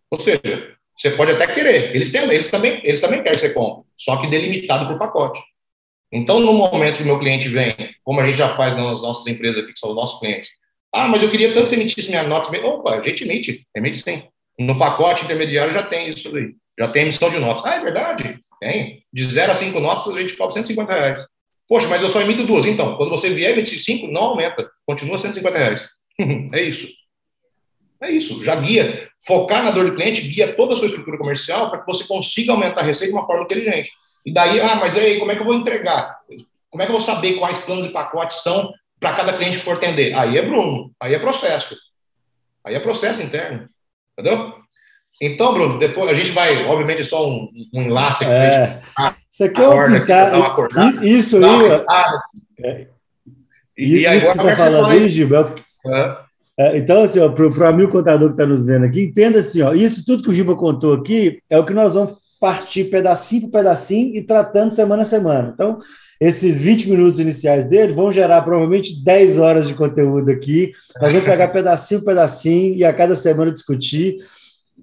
[0.08, 1.94] Ou seja, você pode até querer.
[1.94, 5.40] Eles, têm, eles, também, eles também querem que você compre, só que delimitado por pacote.
[6.10, 9.26] Então, no momento que o meu cliente vem, como a gente já faz nas nossas
[9.26, 10.48] empresas aqui, que são os nossos clientes,
[10.94, 12.50] ah, mas eu queria tanto que você emitisse minha nota.
[12.66, 14.22] Opa, a gente emite, emite sim.
[14.58, 16.54] No pacote intermediário já tem isso aí.
[16.78, 17.64] Já tem emissão de notas.
[17.64, 18.38] Ah, é verdade?
[18.60, 19.02] Tem.
[19.12, 21.26] De 0 a 5 notas, a gente cobra 150 reais.
[21.68, 22.64] Poxa, mas eu só emito duas.
[22.64, 24.70] Então, quando você vier emitir 5, não aumenta.
[24.86, 25.88] Continua 150 reais.
[26.54, 26.88] é isso.
[28.00, 28.42] É isso.
[28.42, 29.08] Já guia.
[29.26, 32.52] Focar na dor do cliente guia toda a sua estrutura comercial para que você consiga
[32.52, 33.90] aumentar a receita de uma forma inteligente.
[34.24, 36.18] E daí, ah, mas aí, como é que eu vou entregar?
[36.70, 39.64] Como é que eu vou saber quais planos e pacotes são para cada cliente que
[39.64, 40.14] for atender?
[40.16, 40.92] Aí é Bruno.
[41.00, 41.76] Aí é processo.
[42.64, 43.68] Aí é processo interno.
[44.16, 44.54] Entendeu?
[45.20, 48.32] Então, Bruno, depois a gente vai, obviamente, só um, um enlace aqui.
[48.32, 48.82] É.
[49.30, 51.84] Isso aqui é um picar, Isso aí.
[52.64, 52.88] É,
[53.76, 55.64] e, isso que você está falando aí, Gilberto.
[55.86, 56.27] É.
[56.58, 59.72] É, então, assim, para o amigo contador que está nos vendo aqui, entenda assim, ó,
[59.72, 63.52] isso tudo que o Giba contou aqui é o que nós vamos partir pedacinho por
[63.52, 65.52] pedacinho e tratando semana a semana.
[65.54, 65.78] Então,
[66.20, 70.72] esses 20 minutos iniciais dele vão gerar provavelmente 10 horas de conteúdo aqui.
[71.00, 74.16] Nós vamos pegar pedacinho por pedacinho e a cada semana discutir.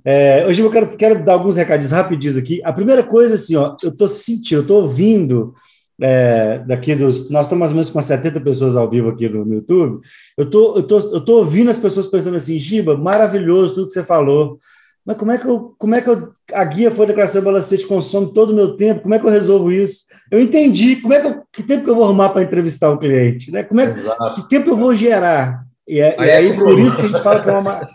[0.05, 2.61] É, hoje eu quero, quero dar alguns recadinhos rapidinhos aqui.
[2.63, 5.53] A primeira coisa, assim, ó, eu estou sentindo, eu estou ouvindo
[6.01, 7.29] é, daqui dos.
[7.29, 9.99] Nós estamos mais ou menos com 70 pessoas ao vivo aqui no, no YouTube.
[10.38, 13.93] Eu tô, eu, tô, eu tô ouvindo as pessoas pensando assim, Giba, maravilhoso tudo que
[13.93, 14.60] você falou.
[15.05, 17.86] Mas como é que eu, como é que eu, a guia foi declaração de balancete
[17.86, 19.01] consome todo o meu tempo?
[19.01, 20.05] Como é que eu resolvo isso?
[20.31, 20.95] Eu entendi.
[20.97, 23.51] Como é que eu, que tempo que eu vou arrumar para entrevistar o cliente?
[23.51, 23.63] Né?
[23.63, 23.93] Como é,
[24.34, 25.63] que tempo eu vou gerar?
[25.88, 27.88] E, é, aí, e aí é por isso que a gente fala que é uma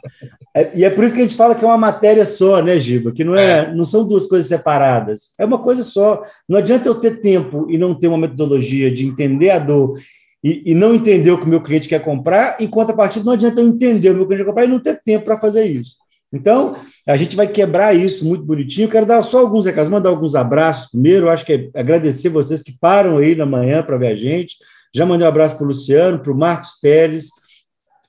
[0.55, 2.79] é, e é por isso que a gente fala que é uma matéria só, né,
[2.79, 3.13] Giba?
[3.13, 6.23] Que não é, é, não são duas coisas separadas, é uma coisa só.
[6.49, 9.99] Não adianta eu ter tempo e não ter uma metodologia de entender a dor
[10.43, 13.33] e, e não entender o que o meu cliente quer comprar, enquanto a partir não
[13.33, 15.97] adianta eu entender o meu cliente quer comprar e não ter tempo para fazer isso.
[16.33, 18.89] Então, a gente vai quebrar isso muito bonitinho.
[18.89, 20.91] quero dar só alguns recados, mandar alguns abraços.
[20.91, 24.57] Primeiro, acho que é agradecer vocês que param aí na manhã para ver a gente.
[24.95, 27.31] Já mandei um abraço para o Luciano, para o Marcos Pérez,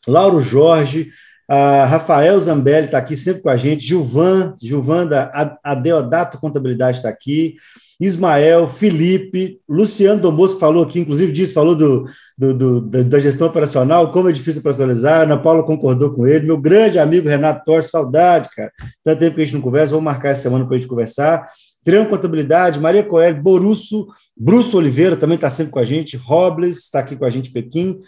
[0.08, 1.12] Lauro Jorge,
[1.54, 7.10] a Rafael Zambelli está aqui sempre com a gente, Gilvan, Gilvan da Adeodato Contabilidade está
[7.10, 7.58] aqui,
[8.00, 12.06] Ismael, Felipe, Luciano Domosco falou aqui, inclusive disse, falou do,
[12.38, 16.58] do, do, da gestão operacional, como é difícil personalizar, Ana Paula concordou com ele, meu
[16.58, 18.72] grande amigo Renato Torres, saudade, cara,
[19.04, 21.50] tanto tempo que a gente não conversa, vamos marcar essa semana para a gente conversar,
[21.84, 27.00] Trião Contabilidade, Maria Coelho, Borusso, Bruce Oliveira também está sempre com a gente, Robles está
[27.00, 28.00] aqui com a gente, Pequim,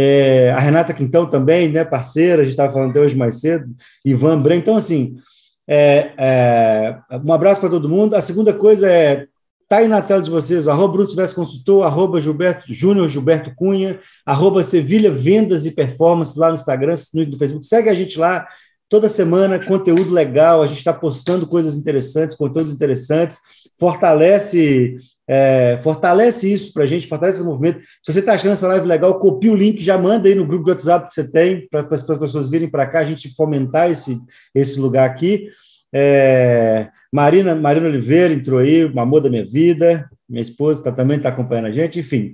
[0.00, 3.68] é, a Renata Quintão também, né, parceira, a gente estava falando até hoje mais cedo,
[4.04, 4.60] Ivan Branco.
[4.60, 5.16] Então, assim,
[5.66, 8.14] é, é, um abraço para todo mundo.
[8.14, 9.26] A segunda coisa é
[9.68, 13.98] Está aí na tela de vocês, arroba Bruno Tivesse Consultor, arroba Gilberto Júnior Gilberto Cunha,
[14.24, 17.66] arroba Sevilha Vendas e Performance lá no Instagram, no Facebook.
[17.66, 18.48] Segue a gente lá
[18.88, 23.38] toda semana, conteúdo legal, a gente está postando coisas interessantes, conteúdos interessantes,
[23.78, 24.96] fortalece
[25.30, 27.80] é, fortalece isso para a gente, fortalece esse movimento.
[28.02, 30.64] Se você está achando essa live legal, copie o link, já manda aí no grupo
[30.64, 34.18] de WhatsApp que você tem, para as pessoas virem para cá, a gente fomentar esse,
[34.54, 35.50] esse lugar aqui.
[35.92, 41.18] É, Marina, Marina Oliveira entrou aí, uma amor da minha vida, minha esposa tá, também
[41.18, 42.32] está acompanhando a gente, enfim.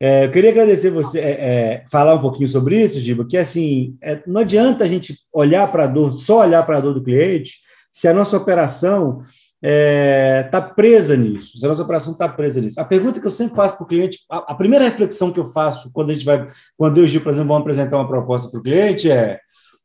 [0.00, 3.96] É, eu queria agradecer você, é, é, falar um pouquinho sobre isso, Giba, que assim,
[4.02, 7.02] é, não adianta a gente olhar para a dor, só olhar para a dor do
[7.02, 7.58] cliente,
[7.92, 9.22] se a nossa operação
[9.62, 12.78] está é, presa nisso, se a nossa operação está presa nisso.
[12.78, 15.46] A pergunta que eu sempre faço para o cliente, a, a, primeira reflexão que eu
[15.46, 18.08] faço quando a gente vai, quando eu e o Gil, por exemplo, vamos apresentar uma
[18.08, 19.38] proposta para o cliente é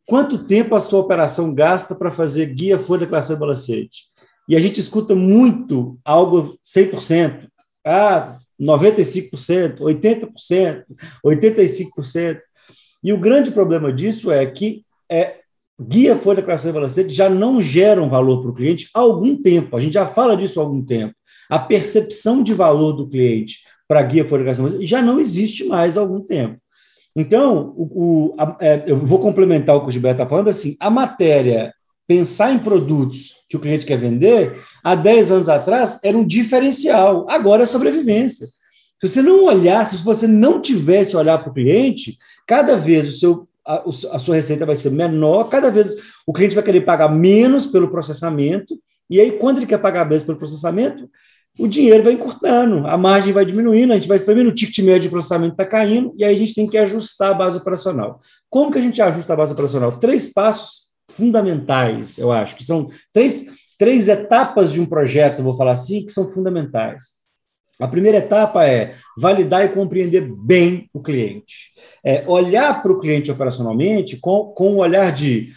[0.06, 4.10] quanto tempo a sua operação gasta para fazer guia, folha, declaração e balancete?
[4.50, 7.48] E a gente escuta muito algo 100%,
[7.86, 10.84] ah, 95%, 80%,
[11.26, 12.40] 85%.
[13.04, 15.38] E o grande problema disso é que é,
[15.82, 19.78] guia, folha, declaração e balancete já não geram valor para o cliente há algum tempo.
[19.78, 21.14] A gente já fala disso há algum tempo.
[21.50, 25.66] A percepção de valor do cliente para guia, folha, declaração e balancete já não existe
[25.66, 26.60] mais há algum tempo.
[27.16, 30.76] Então, o, o a, é, eu vou complementar o que o Gilberto está falando, assim,
[30.80, 31.74] a matéria,
[32.10, 37.28] pensar em produtos que o cliente quer vender, há 10 anos atrás era um diferencial,
[37.30, 38.48] agora é sobrevivência.
[39.00, 42.18] Se você não olhasse, se você não tivesse olhar para o cliente,
[42.48, 45.96] cada vez o seu a, a sua receita vai ser menor, cada vez
[46.26, 48.76] o cliente vai querer pagar menos pelo processamento,
[49.08, 51.08] e aí, quando ele quer pagar menos pelo processamento,
[51.60, 55.04] o dinheiro vai encurtando, a margem vai diminuindo, a gente vai espremendo, o ticket médio
[55.04, 58.20] de processamento está caindo, e aí a gente tem que ajustar a base operacional.
[58.50, 60.00] Como que a gente ajusta a base operacional?
[60.00, 60.89] Três passos
[61.20, 63.46] fundamentais, eu acho, que são três,
[63.78, 67.20] três etapas de um projeto, vou falar assim, que são fundamentais.
[67.80, 71.72] A primeira etapa é validar e compreender bem o cliente.
[72.04, 75.52] É olhar para o cliente operacionalmente com, com o olhar de.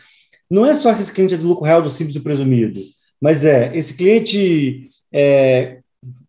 [0.48, 2.80] Não é só se esse cliente é do lucro real, do simples e do presumido,
[3.20, 4.88] mas é esse cliente.
[5.12, 5.81] É,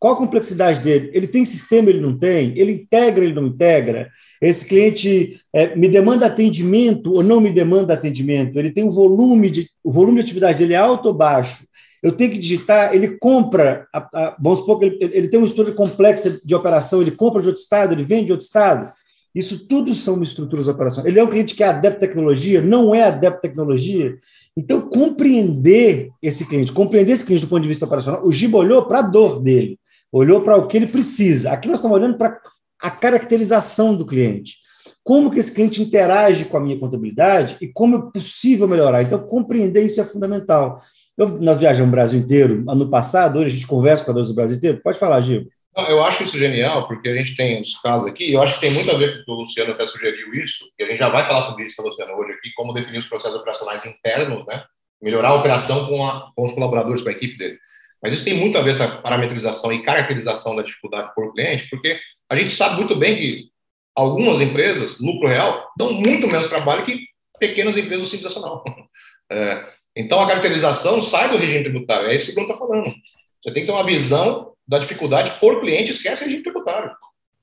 [0.04, 1.12] Qual a complexidade dele?
[1.14, 2.52] Ele tem sistema, ele não tem?
[2.58, 4.10] Ele integra, ele não integra?
[4.42, 8.60] Esse cliente é, me demanda atendimento ou não me demanda atendimento?
[8.60, 11.66] Ele tem um volume de, o volume de atividade dele é alto ou baixo?
[12.04, 15.48] Eu tenho que digitar, ele compra, a, a, vamos supor que ele, ele tem uma
[15.48, 18.92] estrutura complexa de operação, ele compra de outro estado, ele vende de outro estado.
[19.34, 21.10] Isso tudo são estruturas operacionais.
[21.10, 24.18] Ele é um cliente que é adepto à tecnologia, não é adepto à tecnologia.
[24.58, 28.84] Então, compreender esse cliente, compreender esse cliente do ponto de vista operacional, o Giba olhou
[28.84, 29.80] para a dor dele,
[30.14, 31.52] olhou para o que ele precisa.
[31.52, 32.40] Aqui nós estamos olhando para
[32.80, 34.58] a caracterização do cliente.
[35.04, 39.02] Como que esse cliente interage com a minha contabilidade e como é possível melhorar.
[39.02, 40.82] Então, compreender isso é fundamental.
[41.18, 44.34] Eu, nós viajamos o Brasil inteiro ano passado, hoje a gente conversa com a do
[44.34, 44.82] Brasil inteiro.
[44.82, 45.48] Pode falar, Gil.
[45.76, 48.72] Eu acho isso genial, porque a gente tem os casos aqui, eu acho que tem
[48.72, 51.42] muito a ver com o Luciano até sugeriu isso, e a gente já vai falar
[51.42, 54.64] sobre isso, Luciano, hoje aqui, como definir os processos operacionais internos, né?
[55.02, 57.58] Melhorar a operação com, a, com os colaboradores, com a equipe dele.
[58.04, 61.98] Mas isso tem muito a ver essa parametrização e caracterização da dificuldade por cliente, porque
[62.30, 63.46] a gente sabe muito bem que
[63.96, 67.00] algumas empresas, lucro real, dão muito menos trabalho que
[67.40, 68.64] pequenas empresas simples nacional.
[69.32, 72.94] É, então, a caracterização sai do regime tributário, é isso que o Bruno está falando.
[73.42, 76.92] Você tem que ter uma visão da dificuldade por cliente, esquece regime tributário.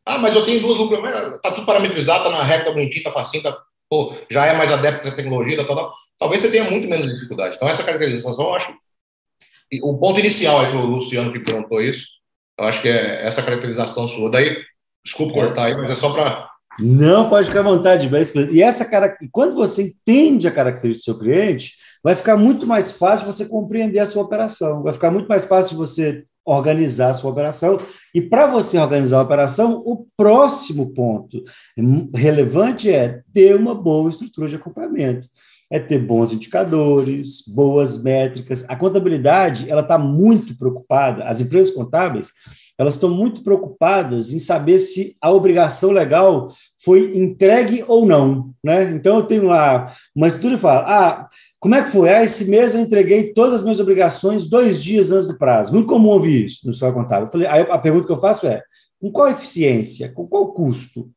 [0.05, 1.01] Ah, mas eu tenho duas lucros,
[1.35, 3.57] está tudo parametrizado, está na régua, bonitinho, está facinho, tá,
[3.89, 5.91] pô, já é mais adepto da tecnologia, tá, tá, tá.
[6.19, 7.57] talvez você tenha muito menos dificuldade.
[7.57, 8.73] Então, essa caracterização, eu acho.
[9.83, 12.07] O ponto inicial aí o Luciano que perguntou isso,
[12.59, 14.31] eu acho que é essa caracterização sua.
[14.31, 14.57] Daí,
[15.05, 16.49] desculpa cortar aí, mas é só para.
[16.79, 18.11] Não, pode ficar à vontade.
[18.53, 22.93] E essa cara, quando você entende a característica do seu cliente, vai ficar muito mais
[22.93, 27.31] fácil você compreender a sua operação, vai ficar muito mais fácil você organizar a sua
[27.31, 27.79] operação.
[28.15, 31.43] E para você organizar a operação, o próximo ponto
[32.15, 35.29] relevante é ter uma boa estrutura de acompanhamento.
[35.71, 38.69] É ter bons indicadores, boas métricas.
[38.69, 42.33] A contabilidade ela está muito preocupada, as empresas contábeis
[42.81, 46.51] elas estão muito preocupadas em saber se a obrigação legal
[46.83, 48.55] foi entregue ou não.
[48.65, 48.85] Né?
[48.93, 51.29] Então, eu tenho lá uma estrutura e falo, ah,
[51.59, 52.09] como é que foi?
[52.09, 55.75] Ah, esse mês eu entreguei todas as minhas obrigações dois dias antes do prazo.
[55.75, 57.27] Muito comum ouvir isso no seu contábil.
[57.27, 58.63] Eu falei, aí a pergunta que eu faço é:
[58.99, 60.11] com qual eficiência?
[60.11, 61.11] Com qual custo?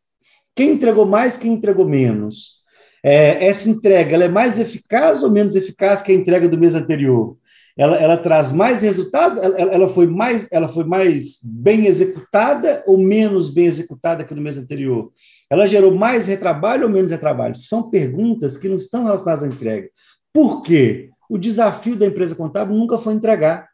[0.53, 2.62] Quem entregou mais, quem entregou menos?
[3.03, 6.73] É, essa entrega ela é mais eficaz ou menos eficaz que a entrega do mês
[6.73, 7.37] anterior?
[7.75, 9.41] Ela, ela traz mais resultado?
[9.41, 14.41] Ela, ela, foi mais, ela foi mais bem executada ou menos bem executada que no
[14.41, 15.11] mês anterior?
[15.49, 17.55] Ela gerou mais retrabalho ou menos retrabalho?
[17.55, 19.89] São perguntas que não estão relacionadas à entrega.
[20.31, 21.09] Por quê?
[21.27, 23.67] O desafio da empresa contábil nunca foi entregar.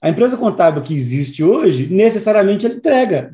[0.00, 3.30] A empresa contábil que existe hoje, necessariamente, ela entrega.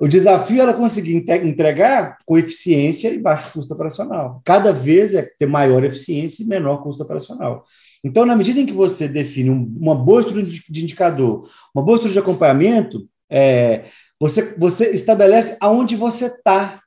[0.00, 4.40] O desafio ela conseguir entregar com eficiência e baixo custo operacional.
[4.46, 7.64] Cada vez é ter maior eficiência e menor custo operacional.
[8.02, 12.14] Então, na medida em que você define uma boa estrutura de indicador, uma boa estrutura
[12.14, 13.84] de acompanhamento, é,
[14.18, 16.80] você, você estabelece aonde você está.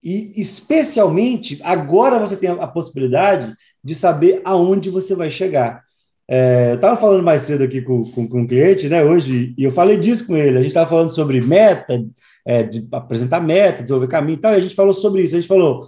[0.00, 3.52] E, especialmente, agora você tem a possibilidade
[3.82, 5.82] de saber aonde você vai chegar.
[6.28, 9.64] É, eu estava falando mais cedo aqui com, com, com um cliente, né, hoje, e
[9.64, 10.58] eu falei disso com ele.
[10.58, 12.00] A gente estava falando sobre meta,
[12.46, 15.34] é, de apresentar meta, desenvolver caminho e tal, e a gente falou sobre isso.
[15.34, 15.86] A gente falou,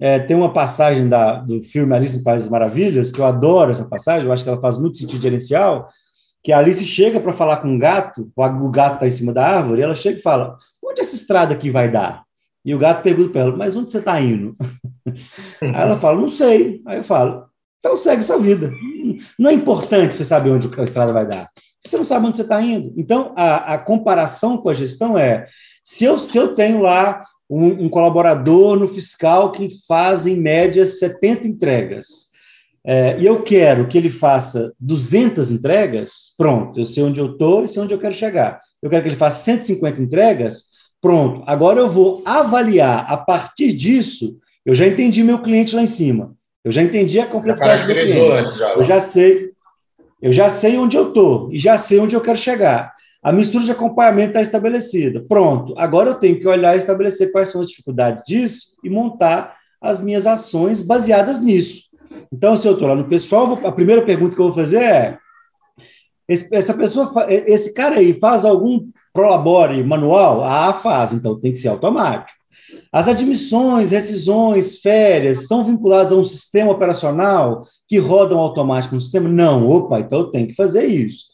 [0.00, 3.84] é, tem uma passagem da, do filme Alice em Países Maravilhas, que eu adoro essa
[3.84, 5.88] passagem, eu acho que ela faz muito sentido gerencial,
[6.42, 9.46] que a Alice chega para falar com um gato, o gato está em cima da
[9.46, 12.24] árvore, e ela chega e fala, onde essa estrada aqui vai dar?
[12.64, 14.56] E o gato pergunta para ela, mas onde você está indo?
[15.60, 16.80] Aí ela fala, não sei.
[16.86, 17.44] Aí eu falo,
[17.80, 18.72] então segue sua vida.
[19.38, 21.48] Não é importante você saber onde a estrada vai dar.
[21.84, 22.92] Você não sabe onde você está indo.
[22.96, 25.46] Então, a, a, comparação com a gestão é:
[25.82, 30.86] se eu, se eu tenho lá um, um, colaborador no fiscal que faz, em média,
[30.86, 32.32] 70 entregas,
[32.84, 37.64] é, e eu quero que ele faça 200 entregas, pronto, eu sei onde eu estou
[37.64, 38.60] e sei onde eu quero chegar.
[38.82, 40.64] Eu quero que ele faça 150 entregas,
[41.00, 41.42] pronto.
[41.46, 46.34] Agora eu vou avaliar a partir disso eu já entendi meu cliente lá em cima.
[46.64, 48.56] Eu já entendi a complexidade do cliente.
[48.56, 49.50] Já, eu já sei,
[50.20, 52.94] eu já sei onde eu estou e já sei onde eu quero chegar.
[53.22, 55.24] A mistura de acompanhamento está estabelecida.
[55.28, 55.74] Pronto.
[55.78, 60.02] Agora eu tenho que olhar e estabelecer quais são as dificuldades disso e montar as
[60.02, 61.84] minhas ações baseadas nisso.
[62.32, 65.18] Então, se eu estou lá no pessoal, a primeira pergunta que eu vou fazer é:
[66.28, 70.42] essa pessoa, esse cara aí faz algum prolabore manual?
[70.42, 72.42] Ah, faz, então tem que ser automático.
[72.90, 79.28] As admissões, rescisões, férias estão vinculadas a um sistema operacional que rodam automático no sistema?
[79.28, 79.68] Não.
[79.68, 81.31] Opa, então eu tenho que fazer isso.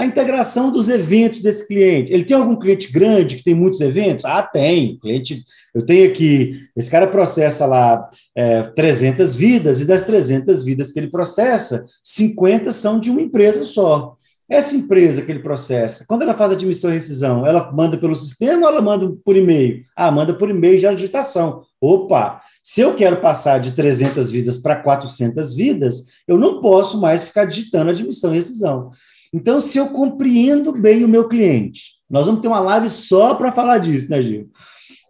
[0.00, 2.10] A integração dos eventos desse cliente.
[2.10, 4.24] Ele tem algum cliente grande que tem muitos eventos?
[4.24, 4.98] Ah, tem.
[4.98, 10.90] Cliente, eu tenho aqui, esse cara processa lá é, 300 vidas, e das 300 vidas
[10.90, 14.14] que ele processa, 50 são de uma empresa só.
[14.48, 18.62] essa empresa que ele processa, quando ela faz admissão e rescisão, ela manda pelo sistema
[18.62, 19.84] ou ela manda por e-mail?
[19.94, 21.62] Ah, manda por e-mail já digitação.
[21.78, 27.22] Opa, se eu quero passar de 300 vidas para 400 vidas, eu não posso mais
[27.22, 28.92] ficar digitando admissão e rescisão.
[29.32, 33.52] Então, se eu compreendo bem o meu cliente, nós vamos ter uma live só para
[33.52, 34.50] falar disso, né, Gil?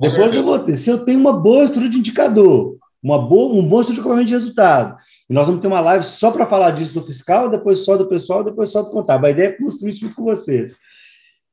[0.00, 0.76] Depois eu vou ter.
[0.76, 4.28] Se eu tenho uma boa estrutura de indicador, uma boa, um bom estudo de acompanhamento
[4.28, 4.96] de resultado.
[5.28, 8.06] E nós vamos ter uma live só para falar disso do fiscal, depois só do
[8.06, 9.26] pessoal, depois só do contábil.
[9.26, 10.76] A ideia é construir isso com vocês.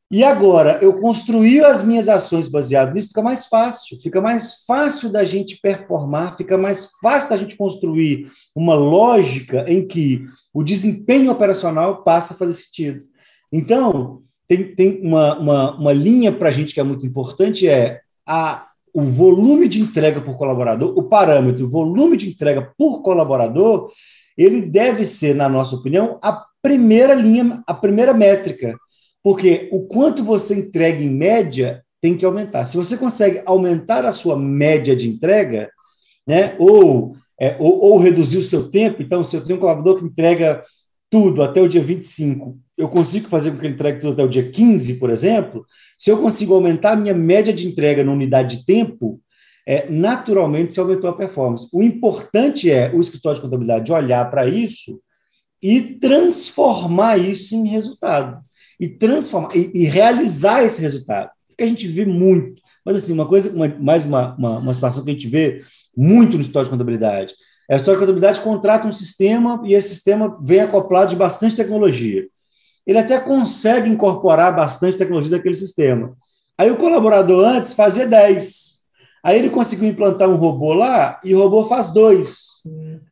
[0.10, 5.10] E agora, eu construí as minhas ações baseado nisso, fica mais fácil, fica mais fácil
[5.10, 11.30] da gente performar, fica mais fácil da gente construir uma lógica em que o desempenho
[11.30, 13.06] operacional passa a fazer sentido.
[13.52, 18.02] Então, tem, tem uma, uma, uma linha para a gente que é muito importante, é
[18.26, 23.92] a o volume de entrega por colaborador, o parâmetro, o volume de entrega por colaborador,
[24.36, 28.76] ele deve ser, na nossa opinião, a primeira linha, a primeira métrica,
[29.28, 32.64] porque o quanto você entrega em média tem que aumentar.
[32.64, 35.70] Se você consegue aumentar a sua média de entrega,
[36.26, 40.00] né, ou, é, ou, ou reduzir o seu tempo, então, se eu tenho um colaborador
[40.00, 40.64] que entrega
[41.10, 44.30] tudo até o dia 25, eu consigo fazer com que ele entregue tudo até o
[44.30, 45.66] dia 15, por exemplo,
[45.98, 49.20] se eu consigo aumentar a minha média de entrega na unidade de tempo,
[49.68, 51.68] é, naturalmente se aumentou a performance.
[51.74, 55.02] O importante é o escritório de contabilidade olhar para isso
[55.62, 58.47] e transformar isso em resultado.
[58.80, 61.30] E transformar e, e, realizar esse resultado.
[61.58, 62.62] Que a gente vê muito.
[62.86, 65.64] Mas assim, uma coisa, uma, mais uma, uma, uma situação que a gente vê
[65.96, 67.34] muito no escritório de contabilidade.
[67.70, 71.56] É, a história de contabilidade contrata um sistema e esse sistema vem acoplado de bastante
[71.56, 72.28] tecnologia
[72.88, 76.16] ele até consegue incorporar bastante tecnologia daquele sistema.
[76.58, 78.77] Aí o colaborador antes fazia 10.
[79.28, 82.64] Aí ele conseguiu implantar um robô lá e o robô faz 2.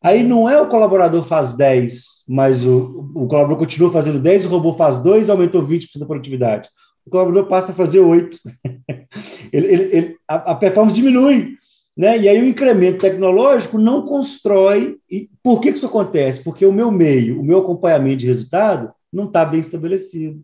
[0.01, 4.49] Aí não é o colaborador faz 10, mas o, o colaborador continua fazendo 10, o
[4.49, 6.69] robô faz 2 e aumentou 20% da produtividade.
[7.05, 8.37] O colaborador passa a fazer 8.
[9.51, 11.57] ele, ele, ele, a, a performance diminui.
[11.97, 12.17] Né?
[12.17, 14.95] E aí o incremento tecnológico não constrói.
[15.11, 16.45] E por que, que isso acontece?
[16.45, 20.41] Porque o meu meio, o meu acompanhamento de resultado, não está bem estabelecido.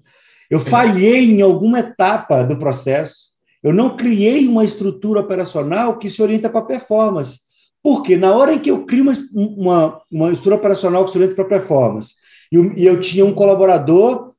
[0.49, 3.30] Eu falhei em alguma etapa do processo.
[3.63, 7.39] Eu não criei uma estrutura operacional que se orienta para performance.
[7.83, 11.35] Porque na hora em que eu crio uma, uma, uma estrutura operacional que se orienta
[11.35, 12.15] para performance,
[12.51, 14.33] e eu, e eu, tinha um colaborador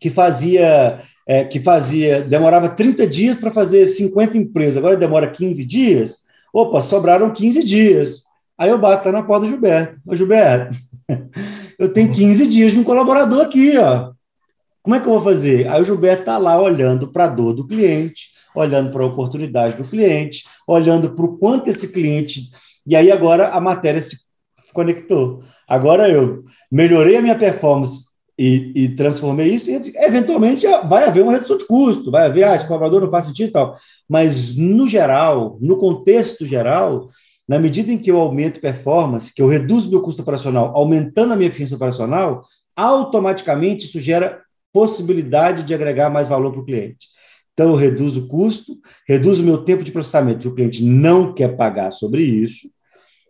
[0.00, 5.64] que fazia, é, que fazia, demorava 30 dias para fazer 50 empresas, agora demora 15
[5.64, 6.20] dias,
[6.52, 8.22] opa, sobraram 15 dias.
[8.56, 9.98] Aí eu bato na porta do Gilberto.
[10.06, 10.76] Ô, Gilberto,
[11.78, 14.12] eu tenho 15 dias de um colaborador aqui, ó.
[14.82, 15.66] Como é que eu vou fazer?
[15.68, 19.76] Aí o Gilberto está lá olhando para a dor do cliente, olhando para a oportunidade
[19.76, 22.50] do cliente, olhando para o quanto esse cliente.
[22.86, 24.16] E aí agora a matéria se
[24.72, 25.42] conectou.
[25.68, 31.32] Agora eu melhorei a minha performance e, e transformei isso, e eventualmente vai haver uma
[31.32, 33.76] redução de custo, vai haver, ah, esse colaborador não faz sentido e tal.
[34.08, 37.10] Mas, no geral, no contexto geral,
[37.46, 41.36] na medida em que eu aumento performance, que eu reduzo meu custo operacional, aumentando a
[41.36, 44.40] minha eficiência operacional, automaticamente isso gera
[44.72, 47.08] possibilidade de agregar mais valor para o cliente.
[47.60, 51.34] Então, eu reduzo o custo, reduzo o meu tempo de processamento, que o cliente não
[51.34, 52.70] quer pagar sobre isso,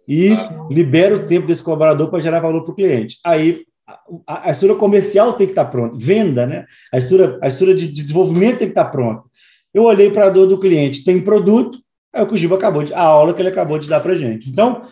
[0.06, 0.30] e
[0.70, 3.18] libero o tempo desse colaborador para gerar valor para o cliente.
[3.24, 3.64] Aí,
[4.24, 6.64] a, a, estrutura comercial tem que estar pronta, venda, né?
[6.92, 9.24] A estrutura, a estrutura de desenvolvimento tem que estar pronta.
[9.74, 11.80] Eu olhei para a dor do cliente, tem produto,
[12.14, 14.14] é o que o Giba acabou de, a aula que ele acabou de dar para
[14.14, 14.48] gente.
[14.48, 14.82] Então,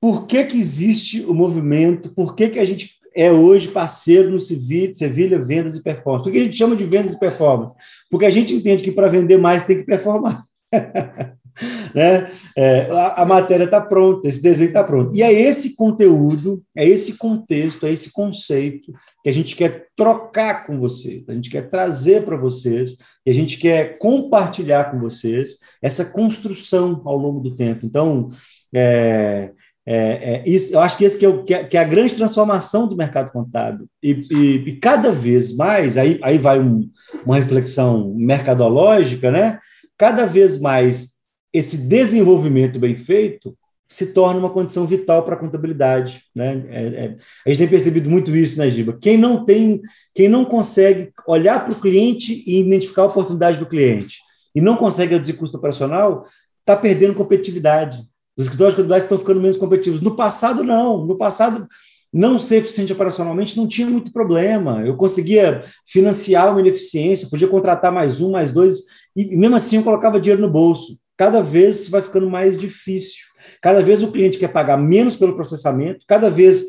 [0.00, 2.08] por que que existe o movimento?
[2.14, 6.24] Por que que a gente é hoje parceiro no Civil, Sevilha Vendas e Performance?
[6.24, 7.74] Por que a gente chama de vendas e performance?
[8.12, 10.42] Porque a gente entende que para vender mais tem que performar.
[11.94, 12.30] né?
[12.54, 15.16] É, a, a, matéria está pronta, esse desenho está pronto.
[15.16, 18.92] E é esse conteúdo, é esse contexto, é esse conceito
[19.24, 23.34] que a gente quer trocar com vocês, a gente quer trazer para vocês, e a
[23.34, 27.86] gente quer compartilhar com vocês essa construção ao longo do tempo.
[27.86, 28.28] Então,
[28.74, 29.52] é,
[29.84, 32.14] é, é, isso, eu acho que esse que é, que, é, que é, a grande
[32.14, 33.88] transformação do mercado contábil.
[34.02, 36.88] E, e, e cada vez mais, aí, aí vai um,
[37.26, 39.58] uma reflexão mercadológica, né?
[39.98, 41.14] Cada vez mais
[41.52, 43.56] esse desenvolvimento bem feito
[43.86, 46.22] se torna uma condição vital para a contabilidade.
[46.34, 46.64] Né?
[46.70, 48.96] É, é, a gente tem percebido muito isso, né, Giba?
[48.98, 49.82] Quem não tem,
[50.14, 54.16] quem não consegue olhar para o cliente e identificar a oportunidade do cliente
[54.54, 56.24] e não consegue reduzir custo operacional,
[56.60, 57.98] está perdendo competitividade.
[58.36, 60.00] Os escritórios contabilidade estão ficando menos competitivos.
[60.00, 61.06] No passado, não.
[61.06, 61.66] No passado,
[62.12, 64.82] não ser eficiente operacionalmente não tinha muito problema.
[64.86, 69.82] Eu conseguia financiar uma ineficiência, podia contratar mais um, mais dois, e mesmo assim eu
[69.82, 73.26] colocava dinheiro no bolso cada vez isso vai ficando mais difícil.
[73.60, 76.64] Cada vez o cliente quer pagar menos pelo processamento, cada vez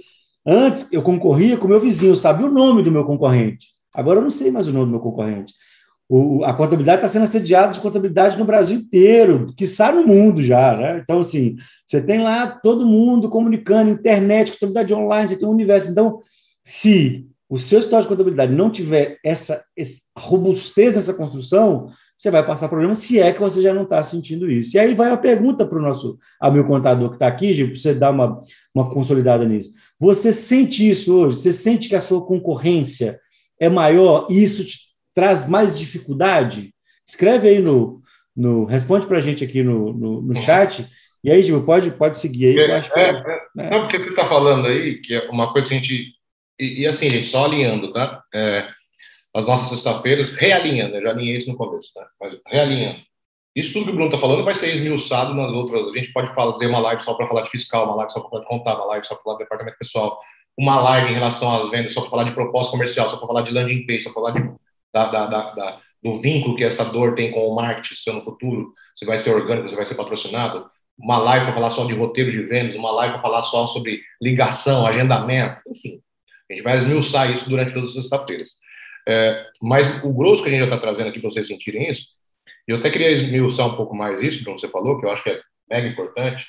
[0.46, 3.68] Antes eu concorria com o meu vizinho, eu sabia o nome do meu concorrente.
[3.94, 5.54] Agora eu não sei mais o nome do meu concorrente.
[6.16, 10.44] O, a contabilidade está sendo assediada de contabilidade no Brasil inteiro, que sabe no mundo
[10.44, 10.78] já.
[10.78, 11.00] Né?
[11.04, 11.56] Então, assim,
[11.88, 15.90] você tem lá todo mundo comunicando, internet, contabilidade online, você tem um universo.
[15.90, 16.20] Então,
[16.64, 22.46] se o seu escritório de contabilidade não tiver essa, essa robustez nessa construção, você vai
[22.46, 24.78] passar problema se é que você já não está sentindo isso.
[24.78, 27.92] E aí vai a pergunta para o nosso amigo contador que está aqui, para você
[27.92, 28.40] dar uma,
[28.72, 29.72] uma consolidada nisso.
[30.00, 31.38] Você sente isso hoje?
[31.38, 33.20] Você sente que a sua concorrência
[33.60, 36.74] é maior e isso te traz mais dificuldade?
[37.06, 38.02] Escreve aí no.
[38.36, 40.88] no responde para a gente aqui no, no, no chat.
[41.24, 42.60] E aí, Gil, pode, pode seguir aí.
[42.60, 43.70] É, é, é, né?
[43.70, 46.14] Não, porque você está falando aí que é uma coisa que a gente.
[46.60, 48.22] E, e assim, gente, só alinhando, tá?
[48.34, 48.68] É,
[49.36, 52.06] as nossas sexta-feiras, realinhando, eu já alinhei isso no começo, tá?
[52.22, 53.00] Mas realinhando.
[53.56, 55.88] Isso tudo que o Bruno está falando vai ser esmiuçado nas outras.
[55.88, 58.30] A gente pode fazer uma live só para falar de fiscal, uma live só para
[58.30, 60.20] falar de contar, uma live só para falar de departamento pessoal,
[60.58, 63.42] uma live em relação às vendas só para falar de propósito comercial, só para falar
[63.44, 64.52] de landing page, só para falar de,
[64.94, 68.74] da, da, da, do vínculo que essa dor tem com o marketing, se no futuro,
[68.96, 70.70] você vai ser orgânico, você vai ser patrocinado.
[70.98, 74.02] Uma live para falar só de roteiro de vendas, uma live para falar só sobre
[74.22, 76.00] ligação, agendamento, enfim.
[76.50, 78.52] A gente vai esmiuçar isso durante todas as sexta-feiras.
[79.08, 82.06] É, mas o grosso que a gente já está trazendo aqui para vocês sentirem isso,
[82.68, 85.30] eu até queria esmiuçar um pouco mais isso, como você falou, que eu acho que
[85.30, 86.46] é mega importante.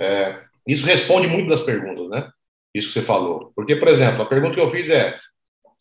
[0.00, 2.28] É, isso responde muito das perguntas, né?
[2.74, 3.52] Isso que você falou.
[3.54, 5.16] Porque, por exemplo, a pergunta que eu fiz é: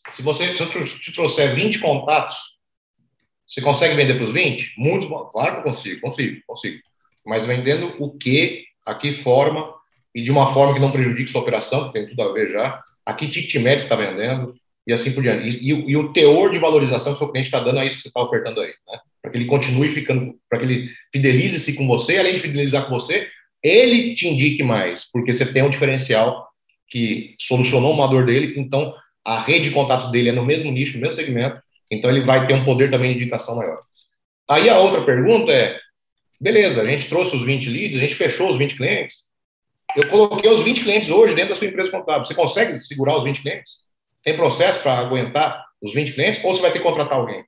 [0.10, 2.38] se você se eu te trouxer 20 contatos,
[3.48, 4.74] você consegue vender para os 20?
[4.78, 6.80] Muitos, claro que consigo, consigo, consigo.
[7.26, 9.74] Mas vendendo o que, a que forma,
[10.16, 12.82] e de uma forma que não prejudique sua operação, que tem tudo a ver já,
[13.06, 14.56] a que ticket está vendendo,
[14.88, 15.58] e assim por diante.
[15.58, 17.98] E, e, e, o teor de valorização que o seu cliente está dando a isso
[17.98, 19.00] que você está ofertando aí, né?
[19.22, 22.92] Para que ele continue ficando, para que ele fidelize-se com você, além de fidelizar com
[22.92, 23.30] você,
[23.62, 26.48] ele te indique mais, porque você tem um diferencial
[26.90, 28.94] que solucionou uma dor dele, então
[29.26, 32.48] a rede de contatos dele é no mesmo nicho, no mesmo segmento, então ele vai
[32.48, 33.82] ter um poder também de indicação maior.
[34.50, 35.80] Aí a outra pergunta é,
[36.40, 39.20] beleza, a gente trouxe os 20 leads, a gente fechou os 20 clientes,
[39.96, 43.24] eu coloquei os 20 clientes hoje dentro da sua empresa contábil, você consegue segurar os
[43.24, 43.72] 20 clientes?
[44.24, 47.44] Tem processo para aguentar os 20 clientes ou você vai ter que contratar alguém?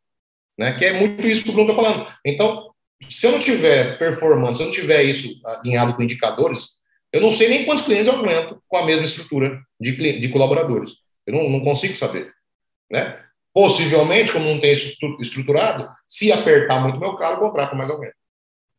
[0.58, 0.74] Né?
[0.74, 2.08] Que é muito isso que o Bruno está falando.
[2.26, 2.72] Então,
[3.10, 6.72] se eu não tiver performance, se eu não tiver isso alinhado com indicadores,
[7.12, 10.92] eu não sei nem quantos clientes eu aguento com a mesma estrutura de, de colaboradores.
[11.26, 12.32] Eu não, não consigo saber.
[12.92, 13.20] Né?
[13.54, 14.74] Possivelmente, como não tem
[15.20, 18.12] estruturado, se apertar muito meu carro, contrato mais alguém.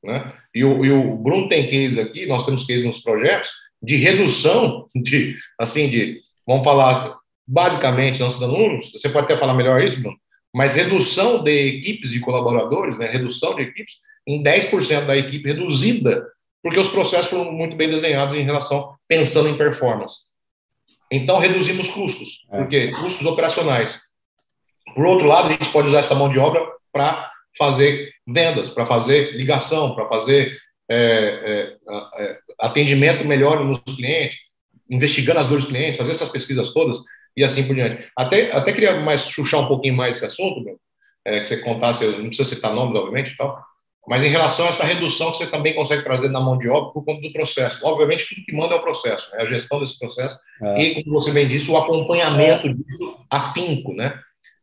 [0.03, 0.33] Né?
[0.55, 3.51] E, o, e o Bruno tem case aqui, nós temos case nos projetos,
[3.83, 7.17] de redução de, assim, de, vamos falar,
[7.47, 10.17] basicamente, nossos alunos, você pode até falar melhor isso, Bruno,
[10.55, 13.95] mas redução de equipes de colaboradores, né, redução de equipes
[14.27, 16.25] em 10% da equipe reduzida,
[16.63, 20.34] porque os processos foram muito bem desenhados em relação, pensando em performance.
[21.11, 22.59] Então, reduzimos custos, é.
[22.59, 23.99] porque custos operacionais.
[24.95, 28.87] Por outro lado, a gente pode usar essa mão de obra para fazer vendas, para
[28.87, 30.57] fazer ligação, para fazer
[30.89, 34.39] é, é, é, atendimento melhor nos clientes,
[34.91, 36.99] investigando as dores dos clientes, fazer essas pesquisas todas
[37.37, 38.07] e assim por diante.
[38.17, 40.79] Até, até queria mais chuchar um pouquinho mais esse assunto, meu,
[41.25, 43.61] é, que você contasse, não precisa citar nomes, obviamente, e tal,
[44.07, 46.93] mas em relação a essa redução que você também consegue trazer na mão de obra
[46.93, 47.81] por conta do processo.
[47.83, 49.43] Obviamente, tudo que manda é o processo, né?
[49.43, 50.83] a gestão desse processo é.
[50.83, 52.73] e, como você bem disse, o acompanhamento é.
[52.73, 54.19] disso afinco, né?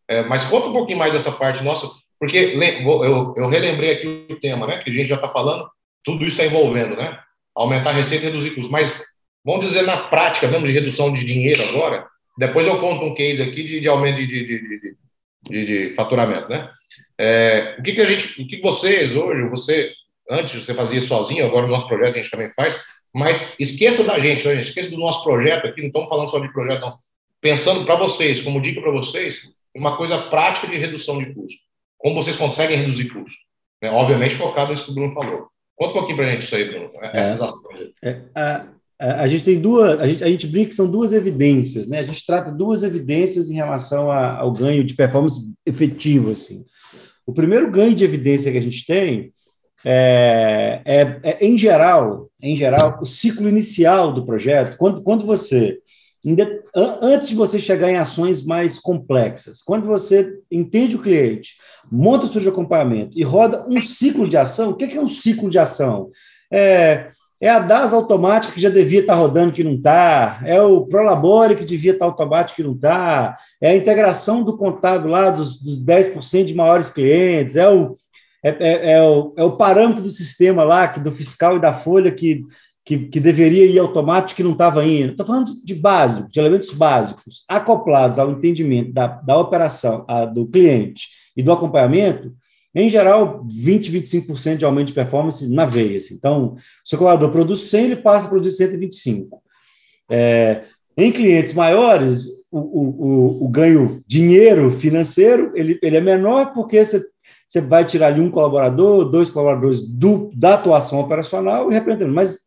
[0.08, 1.90] É, mas conta um pouquinho mais dessa parte nossa,
[2.20, 2.38] porque
[2.86, 4.78] eu, eu relembrei aqui o tema, né?
[4.78, 5.68] Que a gente já está falando,
[6.04, 7.18] tudo isso está envolvendo, né?
[7.56, 8.72] Aumentar a receita e reduzir custos.
[8.72, 9.04] Mas,
[9.44, 12.06] vamos dizer, na prática mesmo, de redução de dinheiro agora,
[12.38, 14.98] depois eu conto um case aqui de, de aumento de, de, de,
[15.44, 16.70] de, faturamento, né?
[17.18, 19.92] É, o que, que a gente, o que vocês hoje, você,
[20.30, 22.82] antes você fazia sozinho, agora no nosso projeto a gente também faz,
[23.14, 24.68] mas esqueça da gente, né, gente?
[24.68, 26.98] Esqueça do nosso projeto aqui, não estamos falando só de projeto, não.
[27.40, 29.42] Pensando para vocês, como dica para vocês,
[29.76, 31.60] uma coisa prática de redução de custo.
[31.98, 33.36] Como vocês conseguem reduzir custos?
[33.82, 33.92] Né?
[33.92, 35.48] Obviamente focado nisso que o Bruno falou.
[35.76, 37.90] Conta um pouquinho para a gente isso aí, Bruno, é, essas ações.
[38.04, 38.68] É, a,
[39.02, 42.00] a gente tem duas, a gente, a gente brinca que são duas evidências, né?
[42.00, 46.64] A gente trata duas evidências em relação a, ao ganho de performance efetivo, assim.
[47.26, 49.34] O primeiro ganho de evidência que a gente tem
[49.84, 55.80] é, é, é, em geral, em geral, o ciclo inicial do projeto, quando, quando você,
[57.02, 61.56] antes de você chegar em ações mais complexas, quando você entende o cliente,
[61.92, 65.50] monta o de acompanhamento e roda um ciclo de ação, o que é um ciclo
[65.50, 66.12] de ação?
[66.54, 67.10] É,
[67.42, 71.56] é a DAS automática que já devia estar rodando que não está, é o Prolabore
[71.56, 75.84] que devia estar automático que não está, é a integração do contábil lá dos, dos
[75.84, 77.96] 10% de maiores clientes, é o,
[78.44, 81.74] é, é, é, o, é o parâmetro do sistema lá, que, do fiscal e da
[81.74, 82.46] folha, que
[82.84, 85.12] que, que deveria ir automático que não estava indo.
[85.12, 90.48] Estou falando de básico, de elementos básicos, acoplados ao entendimento da, da operação a, do
[90.48, 92.34] cliente e do acompanhamento,
[92.74, 95.98] em geral, 20, 25% de aumento de performance na veia.
[95.98, 96.14] Assim.
[96.14, 96.56] Então,
[96.86, 99.42] se o colaborador produz 100, ele passa a produzir 125.
[100.10, 100.64] É,
[100.98, 107.02] em clientes maiores, o, o, o, ganho dinheiro financeiro ele, ele é menor porque você,
[107.48, 112.14] você vai tirar ali um colaborador, dois colaboradores do, da atuação operacional e representando.
[112.14, 112.40] Mas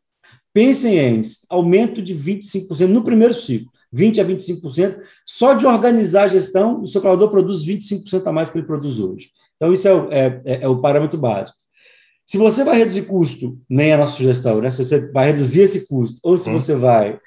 [0.53, 3.73] pensem em aumento de 25% no primeiro ciclo.
[3.95, 8.51] 20% a 25%, só de organizar a gestão, o seu colaborador produz 25% a mais
[8.51, 9.31] que ele produz hoje.
[9.65, 11.57] Então, isso é, é, é, é, o parâmetro básico.
[12.25, 14.71] Se você vai reduzir custo, nem a nossa sugestão, né?
[14.71, 16.53] se você vai reduzir esse custo, ou se hum.
[16.53, 17.19] você vai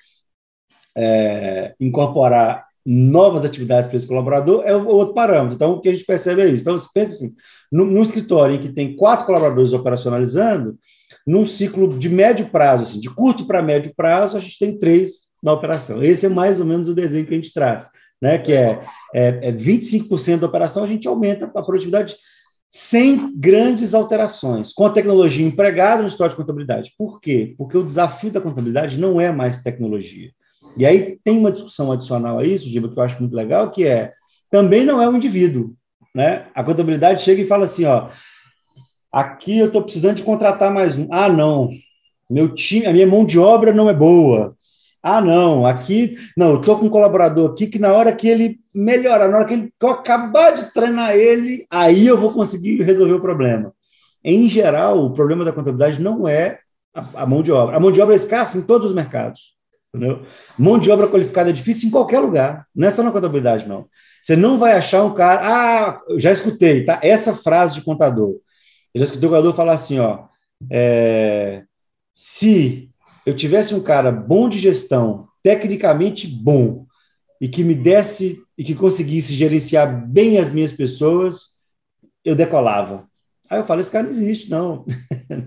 [0.96, 5.56] é, incorporar novas atividades para esse colaborador, é o outro parâmetro.
[5.56, 6.62] Então, o que a gente percebe é isso.
[6.62, 7.36] Então, você pensa assim,
[7.72, 10.78] no, no escritório em que tem quatro colaboradores operacionalizando,
[11.26, 15.28] num ciclo de médio prazo, assim, de curto para médio prazo, a gente tem três
[15.44, 16.02] na operação.
[16.04, 17.90] Esse é mais ou menos o desenho que a gente traz
[18.22, 18.80] né, que é,
[19.14, 22.16] é, é 25% da operação, a gente aumenta a produtividade
[22.70, 26.94] sem grandes alterações, com a tecnologia empregada no história de contabilidade.
[26.98, 27.56] Por quê?
[27.58, 30.32] Porque o desafio da contabilidade não é mais tecnologia.
[30.76, 33.86] E aí tem uma discussão adicional a isso, Giba, que eu acho muito legal, que
[33.86, 34.14] é
[34.52, 35.74] também não é o indivíduo.
[36.14, 36.48] Né?
[36.54, 38.10] A contabilidade chega e fala assim: ó,
[39.12, 41.08] aqui eu estou precisando de contratar mais um.
[41.12, 41.70] Ah, não,
[42.30, 44.57] meu time, a minha mão de obra não é boa.
[45.10, 48.60] Ah, não, aqui, não, eu estou com um colaborador aqui que na hora que ele
[48.74, 52.82] melhorar, na hora que, ele, que eu acabar de treinar ele, aí eu vou conseguir
[52.84, 53.74] resolver o problema.
[54.22, 56.60] Em geral, o problema da contabilidade não é
[56.94, 57.78] a, a mão de obra.
[57.78, 59.56] A mão de obra é escassa em todos os mercados.
[59.96, 60.24] Entendeu?
[60.60, 63.88] Mão de obra qualificada é difícil em qualquer lugar, não é só na contabilidade, não.
[64.22, 65.42] Você não vai achar um cara.
[65.42, 67.00] Ah, já escutei, tá?
[67.02, 68.32] Essa frase de contador.
[68.94, 70.26] Eu já escutei o contador falar assim: ó,
[70.70, 71.64] é,
[72.14, 72.90] se
[73.28, 76.86] eu tivesse um cara bom de gestão, tecnicamente bom,
[77.42, 81.58] e que me desse e que conseguisse gerenciar bem as minhas pessoas,
[82.24, 83.06] eu decolava.
[83.50, 84.86] Aí eu falo, esse cara não existe, não.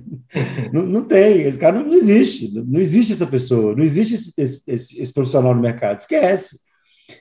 [0.75, 2.53] não, não, tem, esse cara não, não, existe.
[2.53, 6.01] Não existe essa pessoa, não existe esse, esse, esse, esse profissional no mercado.
[6.01, 6.61] Esquece.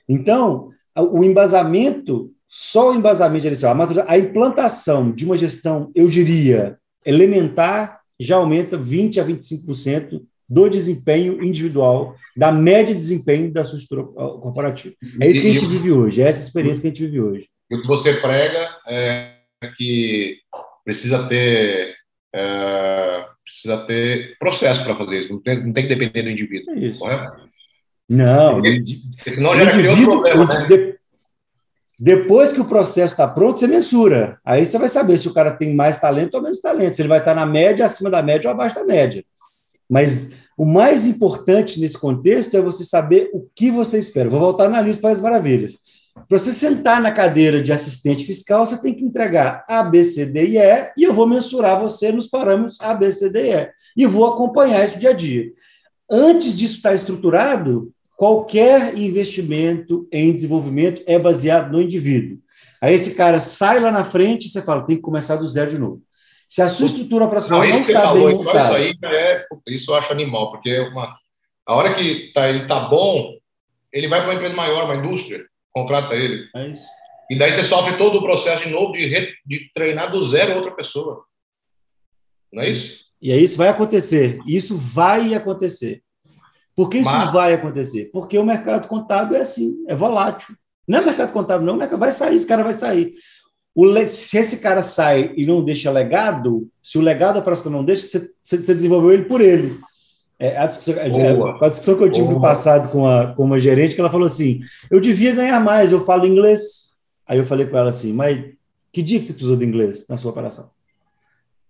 [0.10, 6.78] Então, o embasamento, só o embasamento gerencial, a, a implantação de uma gestão, eu diria,
[7.06, 13.78] elementar, já aumenta 20% a 25% do desempenho individual, da média de desempenho da sua
[13.78, 14.96] estrutura corporativa.
[15.22, 17.48] É isso que a gente vive hoje, é essa experiência que a gente vive hoje.
[17.70, 19.36] E o que você prega é
[19.78, 20.38] que
[20.84, 21.96] precisa ter
[22.34, 26.74] é, precisa ter processo para fazer isso, não tem, não tem que depender do indivíduo.
[26.76, 27.00] É isso.
[27.00, 27.50] Correto?
[28.08, 28.84] Não, Porque,
[29.36, 30.66] senão já criou problema, né?
[30.66, 31.00] de,
[32.00, 34.40] depois que o processo está pronto, você mensura.
[34.44, 37.10] Aí você vai saber se o cara tem mais talento ou menos talento, se ele
[37.10, 39.24] vai estar na média, acima da média ou abaixo da média.
[39.90, 44.30] Mas o mais importante nesse contexto é você saber o que você espera.
[44.30, 45.80] Vou voltar na lista para as maravilhas.
[46.28, 50.26] Para você sentar na cadeira de assistente fiscal, você tem que entregar A, B, C,
[50.26, 53.54] D e E, e eu vou mensurar você nos parâmetros A, B, C, D e
[53.54, 53.70] E.
[53.98, 55.52] E vou acompanhar isso dia a dia.
[56.12, 62.38] Antes disso estar estruturado, qualquer investimento em desenvolvimento é baseado no indivíduo.
[62.82, 65.72] Aí esse cara sai lá na frente e você fala, tem que começar do zero
[65.72, 66.02] de novo.
[66.50, 68.60] Se a sua estrutura operacional não está bem montada...
[68.60, 71.16] Isso aí é, isso eu acho animal, porque é uma,
[71.66, 73.38] a hora que tá, ele está bom,
[73.94, 76.50] ele vai para uma empresa maior, uma indústria, contrata ele.
[76.56, 76.88] É isso.
[77.30, 80.56] E daí você sofre todo o processo de novo de, re, de treinar do zero
[80.56, 81.24] outra pessoa.
[82.52, 83.06] Não é isso?
[83.22, 84.40] E aí isso vai acontecer.
[84.48, 86.02] Isso vai acontecer.
[86.76, 87.32] Por que isso Mas...
[87.32, 88.10] vai acontecer?
[88.12, 90.56] Porque o mercado contábil é assim, é volátil.
[90.88, 93.14] Não é mercado contábil, não, o mercado vai sair, esse cara vai sair.
[93.76, 98.04] O, se esse cara sai e não deixa legado, se o legado operacional não deixa,
[98.04, 99.80] você, você desenvolveu ele por ele.
[100.40, 102.36] É, a, discussão, é, a discussão que eu tive Boa.
[102.36, 105.92] no passado com, a, com uma gerente, que ela falou assim: eu devia ganhar mais,
[105.92, 106.96] eu falo inglês.
[107.28, 108.44] Aí eu falei com ela assim: mas
[108.92, 110.70] que dia que você precisou de inglês na sua operação?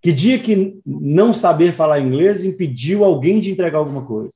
[0.02, 4.36] Que dia que não saber falar inglês impediu alguém de entregar alguma coisa?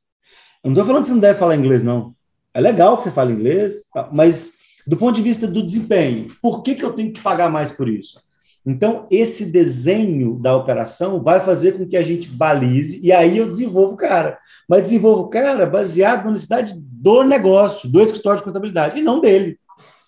[0.63, 2.13] Eu não estou falando que você não deve falar inglês, não.
[2.53, 4.55] É legal que você fale inglês, mas
[4.85, 7.87] do ponto de vista do desempenho, por que, que eu tenho que pagar mais por
[7.87, 8.21] isso?
[8.65, 13.45] Então, esse desenho da operação vai fazer com que a gente balize, e aí eu
[13.45, 14.39] desenvolvo o cara.
[14.69, 19.19] Mas desenvolvo o cara baseado na necessidade do negócio, do escritório de contabilidade, e não
[19.19, 19.59] dele,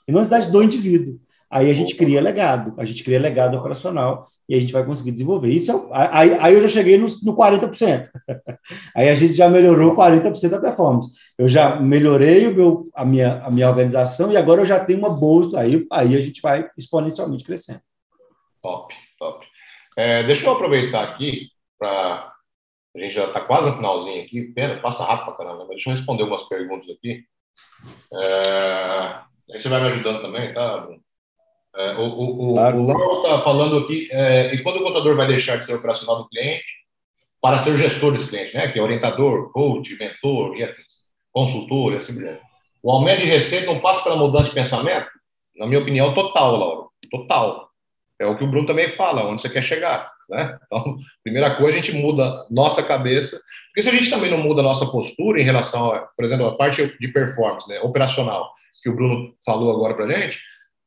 [0.07, 1.19] e na necessidade do indivíduo.
[1.49, 5.11] Aí a gente cria legado, a gente cria legado operacional e a gente vai conseguir
[5.11, 5.49] desenvolver.
[5.49, 8.09] Isso é, aí, aí eu já cheguei no, no 40%.
[8.95, 11.11] aí a gente já melhorou 40% da performance.
[11.37, 14.99] Eu já melhorei o meu, a, minha, a minha organização e agora eu já tenho
[14.99, 15.59] uma boa.
[15.59, 17.81] Aí, aí a gente vai exponencialmente crescendo.
[18.61, 19.45] Top, top.
[19.97, 22.33] É, deixa eu aproveitar aqui para
[22.95, 25.89] A gente já está quase no finalzinho aqui, pena, passa rápido para caramba, mas deixa
[25.89, 27.23] eu responder algumas perguntas aqui.
[28.13, 29.19] É,
[29.53, 31.04] aí você vai me ajudando também, tá, Bruno?
[31.77, 32.79] É, o, o, claro.
[32.79, 36.17] o Lauro está falando aqui, é, e quando o contador vai deixar de ser operacional
[36.17, 36.63] do cliente
[37.41, 38.71] para ser gestor desse cliente, né?
[38.71, 40.85] Que é orientador, coach, mentor, e afins,
[41.31, 42.41] consultor e assim por diante.
[42.81, 45.07] O aumento de receita não passa pela mudança de pensamento?
[45.57, 46.89] Na minha opinião, total, Lauro.
[47.11, 47.69] Total.
[48.19, 50.11] É o que o Bruno também fala, onde você quer chegar.
[50.29, 50.57] Né?
[50.65, 54.63] Então, primeira coisa, a gente muda nossa cabeça, porque se a gente também não muda
[54.63, 58.95] nossa postura em relação, a, por exemplo, a parte de performance, né, operacional, que o
[58.95, 60.39] Bruno falou agora para a gente,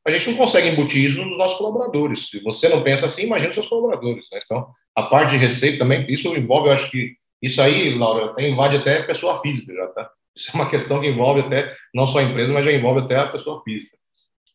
[0.09, 2.29] a gente não consegue embutir isso nos nossos colaboradores.
[2.29, 4.27] Se você não pensa assim, imagina os seus colaboradores.
[4.31, 4.39] Né?
[4.43, 8.47] Então, a parte de receita também, isso envolve, eu acho que isso aí, Laura, até
[8.47, 10.09] invade até a pessoa física já, tá?
[10.35, 13.15] Isso é uma questão que envolve até não só a empresa, mas já envolve até
[13.17, 13.97] a pessoa física.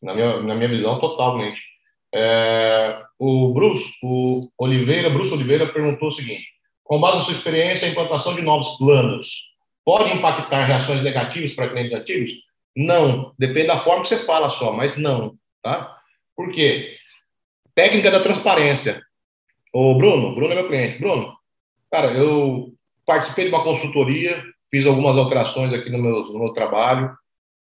[0.02, 1.60] Na minha, na minha visão, totalmente.
[2.14, 6.46] É, o Bruce, o Oliveira, Bruce Oliveira perguntou o seguinte:
[6.82, 9.44] com base na sua experiência, a implantação de novos planos
[9.84, 12.32] pode impactar reações negativas para clientes antigos?
[12.76, 15.98] Não, depende da forma que você fala só, mas não, tá?
[16.36, 16.94] Por quê?
[17.74, 19.02] Técnica da transparência.
[19.72, 20.98] O Bruno, Bruno é meu cliente.
[20.98, 21.34] Bruno,
[21.90, 22.74] cara, eu
[23.06, 27.16] participei de uma consultoria, fiz algumas alterações aqui no meu, no meu trabalho.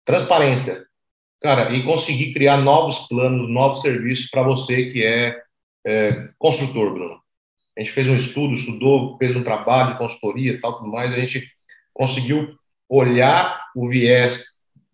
[0.05, 0.85] Transparência.
[1.41, 5.41] Cara, e conseguir criar novos planos, novos serviços para você que é,
[5.85, 7.19] é, construtor, Bruno.
[7.75, 11.13] A gente fez um estudo, estudou, fez um trabalho de consultoria tal, tudo mais.
[11.13, 11.47] A gente
[11.93, 12.57] conseguiu
[12.89, 14.45] olhar o viés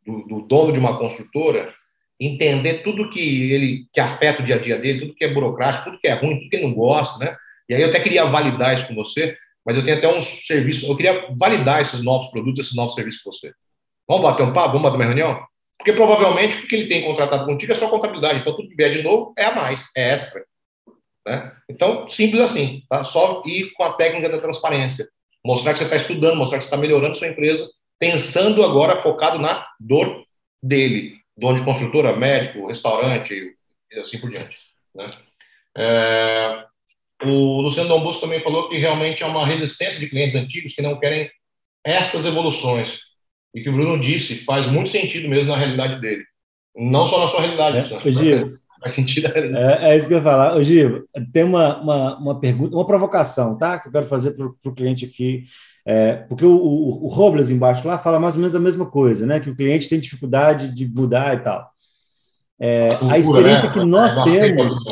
[0.06, 1.74] do, do, dono de uma construtora,
[2.28, 5.86] entender tudo que ele que afeta o dia a dia dele, tudo que é burocrático,
[5.86, 7.36] tudo que é ruim, tudo que ele não gosta, né?
[7.68, 10.88] E aí eu até queria validar isso com você, mas eu tenho até uns serviços,
[10.88, 13.54] eu queria validar esses novos produtos, esses novos serviços com você.
[14.08, 14.74] Vamos bater um papo?
[14.74, 15.44] Vamos bater uma reunião?
[15.78, 18.40] Porque provavelmente o que ele tem contratado contigo é só contabilidade.
[18.40, 20.44] Então, tudo que vier de novo é a mais, é extra.
[21.28, 21.52] Né?
[21.70, 22.84] Então, simples assim.
[22.90, 23.04] Tá?
[23.04, 25.08] Só ir com a técnica da transparência.
[25.46, 27.70] Mostrar que você está estudando, mostrar que você está melhorando sua empresa,
[28.00, 30.24] pensando agora focado na dor
[30.62, 31.18] dele.
[31.38, 33.56] Dono de construtora, médico, restaurante
[33.92, 34.58] e assim por diante.
[34.96, 35.08] Né?
[35.78, 36.66] É...
[37.24, 41.00] O Luciano Dombus também falou que realmente é uma resistência de clientes antigos que não
[41.00, 41.32] querem
[41.86, 43.00] essas evoluções
[43.54, 46.24] e que o Bruno disse faz muito sentido mesmo na realidade dele.
[46.76, 50.24] Não só na sua realidade, é, Gil, faz sentido é, é, isso que eu ia
[50.24, 50.58] falar.
[50.58, 53.80] Ô, Gil, tem uma, uma, uma pergunta, uma provocação, tá?
[53.80, 55.44] Que eu quero fazer para o cliente aqui.
[55.86, 59.26] É, porque o, o, o Robles embaixo lá fala mais ou menos a mesma coisa,
[59.26, 59.40] né?
[59.40, 61.70] Que o cliente tem dificuldade de mudar e tal.
[62.60, 63.74] É, a, experiência né?
[63.74, 64.86] que nós temos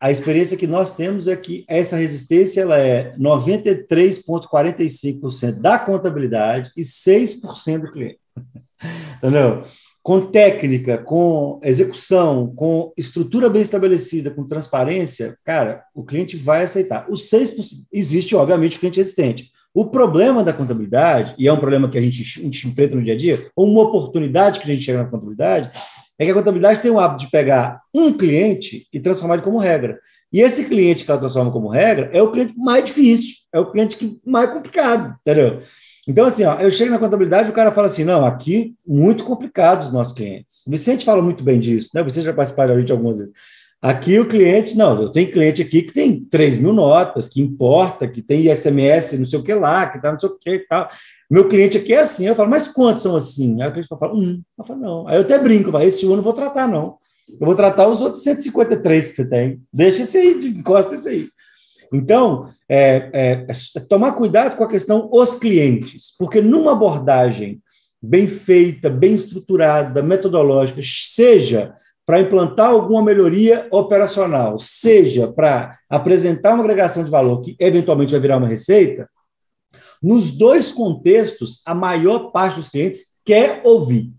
[0.00, 6.82] a experiência que nós temos é que essa resistência ela é 93,45% da contabilidade e
[6.82, 8.20] 6% do cliente.
[9.16, 9.64] Entendeu?
[10.06, 17.06] Com técnica, com execução, com estrutura bem estabelecida, com transparência, cara, o cliente vai aceitar.
[17.10, 17.56] Os 6%
[17.92, 19.50] existe, obviamente, o cliente resistente.
[19.74, 23.02] O problema da contabilidade, e é um problema que a gente, a gente enfrenta no
[23.02, 25.72] dia a dia, ou uma oportunidade que a gente chega na contabilidade,
[26.16, 29.58] é que a contabilidade tem o hábito de pegar um cliente e transformar ele como
[29.58, 29.98] regra.
[30.32, 33.72] E esse cliente que ela transforma como regra é o cliente mais difícil, é o
[33.72, 35.62] cliente que mais complicado, entendeu?
[36.06, 39.24] Então, assim, ó, eu chego na contabilidade e o cara fala assim: não, aqui, muito
[39.24, 40.64] complicado os nossos clientes.
[40.66, 42.02] O Vicente fala muito bem disso, né?
[42.02, 43.32] Você já participou da gente algumas vezes.
[43.82, 48.08] Aqui o cliente, não, eu tenho cliente aqui que tem 3 mil notas, que importa,
[48.08, 50.66] que tem SMS, não sei o que lá, que tá não sei o que e
[50.66, 50.88] tal.
[51.30, 52.26] Meu cliente aqui é assim.
[52.26, 53.60] Eu falo, mas quantos são assim?
[53.60, 54.40] Aí o cliente fala, um.
[54.58, 55.08] Eu falo, não.
[55.08, 56.96] Aí eu até brinco, falo, esse um eu não vou tratar, não.
[57.28, 59.60] Eu vou tratar os outros 153 que você tem.
[59.72, 61.28] Deixa esse aí, encosta esse aí.
[61.92, 67.60] Então, é, é, é tomar cuidado com a questão os clientes, porque numa abordagem
[68.02, 71.74] bem feita, bem estruturada, metodológica, seja
[72.04, 78.20] para implantar alguma melhoria operacional, seja para apresentar uma agregação de valor que eventualmente vai
[78.20, 79.08] virar uma receita,
[80.00, 84.12] nos dois contextos, a maior parte dos clientes quer ouvir.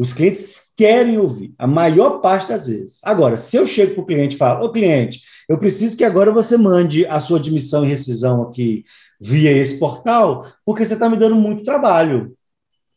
[0.00, 3.00] Os clientes querem ouvir, a maior parte das vezes.
[3.04, 6.32] Agora, se eu chego para o cliente e falo, ô cliente, eu preciso que agora
[6.32, 8.82] você mande a sua admissão e rescisão aqui
[9.20, 12.34] via esse portal, porque você está me dando muito trabalho.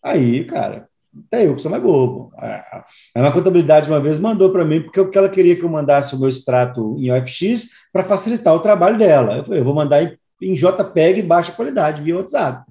[0.01, 0.87] Aí, cara,
[1.27, 2.31] até eu que sou mais bobo.
[3.13, 6.29] A contabilidade uma vez mandou para mim, porque ela queria que eu mandasse o meu
[6.29, 9.39] extrato em OFX para facilitar o trabalho dela.
[9.39, 12.63] Eu falei, eu vou mandar em em JPEG baixa qualidade via WhatsApp.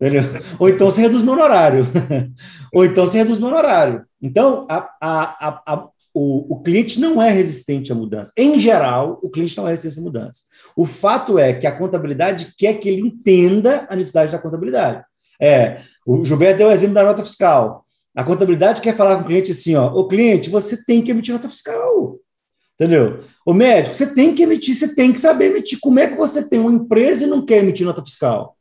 [0.00, 0.22] Entendeu?
[0.58, 1.86] Ou então você reduz meu horário.
[2.72, 4.02] Ou então você reduz meu horário.
[4.22, 8.32] Então, a, a, a, o, o, cliente não é resistente à mudança.
[8.36, 10.40] Em geral, o cliente não é resistente à mudança.
[10.74, 15.04] O fato é que a contabilidade quer que ele entenda a necessidade da contabilidade.
[15.38, 17.84] É, o Gilberto deu o exemplo da nota fiscal.
[18.16, 21.34] A contabilidade quer falar com o cliente assim: ó, o cliente, você tem que emitir
[21.34, 22.18] nota fiscal.
[22.74, 23.20] Entendeu?
[23.44, 25.78] O médico, você tem que emitir, você tem que saber emitir.
[25.78, 28.56] Como é que você tem uma empresa e não quer emitir nota fiscal?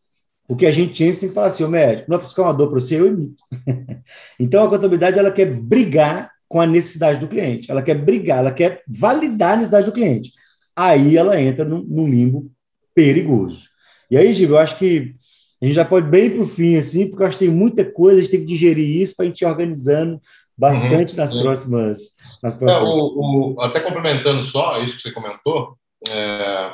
[0.50, 2.70] O que a gente tem que falar assim, o médico, nota fiscal é uma dor
[2.70, 3.43] para você, eu emito.
[4.39, 7.70] então, a contabilidade, ela quer brigar com a necessidade do cliente.
[7.70, 10.32] Ela quer brigar, ela quer validar a necessidade do cliente.
[10.76, 12.52] Aí ela entra num, num limbo
[12.95, 13.70] perigoso.
[14.10, 15.14] E aí, Gigo, eu acho que
[15.62, 17.86] a gente já pode bem para o fim, assim, porque eu acho que tem muita
[17.86, 20.20] coisa, a gente tem que digerir isso para a gente ir organizando
[20.58, 22.00] bastante uhum, nas, próximas,
[22.41, 22.89] nas próximas.
[22.89, 25.78] É, o, o, até complementando só isso que você comentou,
[26.08, 26.72] é,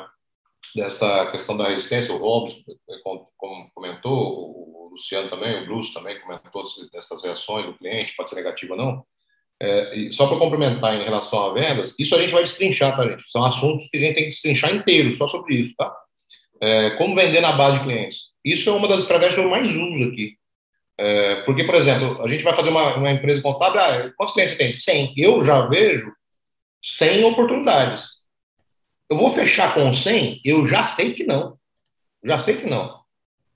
[0.76, 2.62] dessa questão da resistência, o Robson
[3.74, 8.74] comentou, o Luciano também, o Bruce também comentou dessas reações do cliente, pode ser negativa
[8.74, 9.04] ou não.
[9.60, 13.28] É, só para complementar em relação a vendas, isso a gente vai destrinchar, tá, gente?
[13.30, 15.90] São assuntos que a gente tem que destrinchar inteiro, só sobre isso, tá?
[16.60, 18.18] É, como vender na base de clientes.
[18.44, 20.36] Isso é uma das estratégias que eu mais uso aqui.
[20.98, 24.56] É, porque, por exemplo, a gente vai fazer uma, uma empresa contábil, ah, quantos clientes
[24.56, 24.76] tem?
[24.76, 25.14] 100.
[25.16, 26.12] Eu já vejo
[26.82, 28.15] 100 oportunidades.
[29.08, 30.40] Eu vou fechar com 100?
[30.44, 31.56] Eu já sei que não.
[32.24, 33.00] Já sei que não.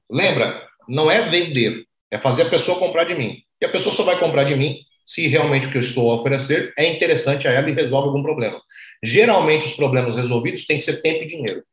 [0.09, 3.43] Lembra, não é vender, é fazer a pessoa comprar de mim.
[3.61, 6.17] E a pessoa só vai comprar de mim se realmente o que eu estou a
[6.17, 8.61] oferecer é interessante a ela e resolve algum problema.
[9.03, 11.65] Geralmente, os problemas resolvidos têm que ser tempo e dinheiro.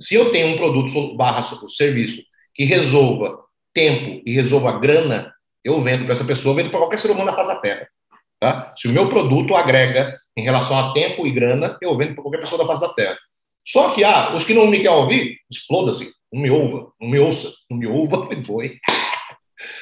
[0.00, 2.22] Se eu tenho um produto barra serviço
[2.54, 3.38] que resolva
[3.72, 5.32] tempo e resolva grana,
[5.64, 7.88] eu vendo para essa pessoa, vendo para qualquer ser humano na face da Terra.
[8.40, 8.74] Tá?
[8.76, 12.40] Se o meu produto agrega em relação a tempo e grana, eu vendo para qualquer
[12.40, 13.18] pessoa da face da Terra.
[13.66, 17.18] Só que, ah, os que não me querem ouvir, exploda-se, não me ouva, não me
[17.18, 18.78] ouça, não me ouva, foi.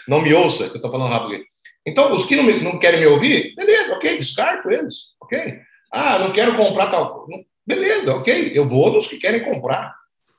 [0.06, 1.42] Não me ouça, que eu estou falando rápido.
[1.86, 5.60] Então, os que não, me, não querem me ouvir, beleza, ok, descarto eles, ok.
[5.90, 7.42] Ah, não quero comprar tal coisa.
[7.66, 9.94] Beleza, ok, eu vou nos que querem comprar.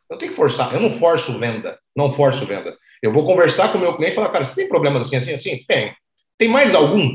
[0.10, 2.78] Eu tenho que forçar, eu não forço venda, não forço venda.
[3.02, 5.34] Eu vou conversar com o meu cliente e falar, cara, você tem problemas assim, assim,
[5.34, 5.64] assim?
[5.68, 5.96] Tem.
[6.38, 7.10] Tem mais algum?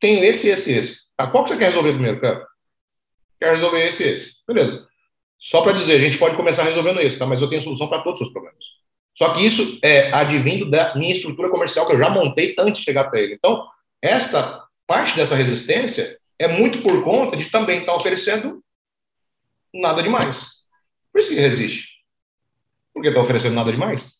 [0.00, 1.05] Tenho esse, esse, esse.
[1.16, 2.46] Tá, qual que você quer resolver primeiro, cara?
[3.40, 4.32] Quero resolver esse, esse.
[4.46, 4.86] Beleza.
[5.38, 7.26] Só para dizer, a gente pode começar resolvendo esse, tá?
[7.26, 8.64] Mas eu tenho solução para todos os seus problemas.
[9.16, 12.84] Só que isso é advindo da minha estrutura comercial que eu já montei antes de
[12.84, 13.34] chegar para ele.
[13.34, 13.66] Então,
[14.02, 18.62] essa parte dessa resistência é muito por conta de também estar tá oferecendo
[19.72, 20.46] nada demais.
[21.12, 21.86] Por isso que resiste.
[22.92, 24.12] Porque está oferecendo nada demais.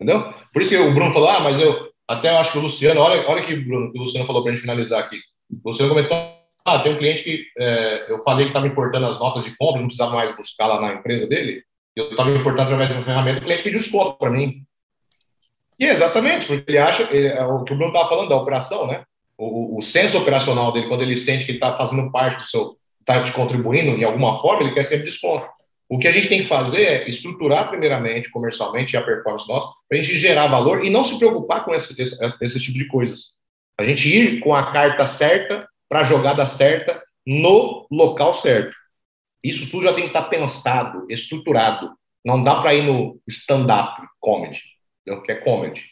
[0.00, 0.32] Entendeu?
[0.52, 3.28] Por isso que o Bruno falou, ah, mas eu até acho que o Luciano, olha,
[3.28, 5.18] olha que Bruno, que o Luciano falou para a gente finalizar aqui.
[5.64, 6.16] Luciano comentou,
[6.64, 9.80] ah, tem um cliente que é, eu falei que estava importando as notas de compra,
[9.80, 11.62] não precisava mais buscar lá na empresa dele,
[11.96, 14.62] eu estava importando através de uma ferramenta, o cliente pediu desconto para mim.
[15.78, 18.36] E é exatamente, porque ele acha, ele, é o que o Bruno estava falando da
[18.36, 19.02] operação, né?
[19.38, 22.68] O, o senso operacional dele, quando ele sente que ele está fazendo parte do seu,
[23.00, 25.46] está te contribuindo em alguma forma, ele quer sempre desconto.
[25.88, 29.98] O que a gente tem que fazer é estruturar primeiramente, comercialmente, a performance nossa, para
[29.98, 33.39] a gente gerar valor e não se preocupar com esse, esse, esse tipo de coisas.
[33.80, 38.76] A gente ir com a carta certa para a jogada certa no local certo.
[39.42, 41.90] Isso tudo já tem que estar tá pensado, estruturado.
[42.22, 44.60] Não dá para ir no stand-up comedy,
[45.24, 45.82] que é comedy.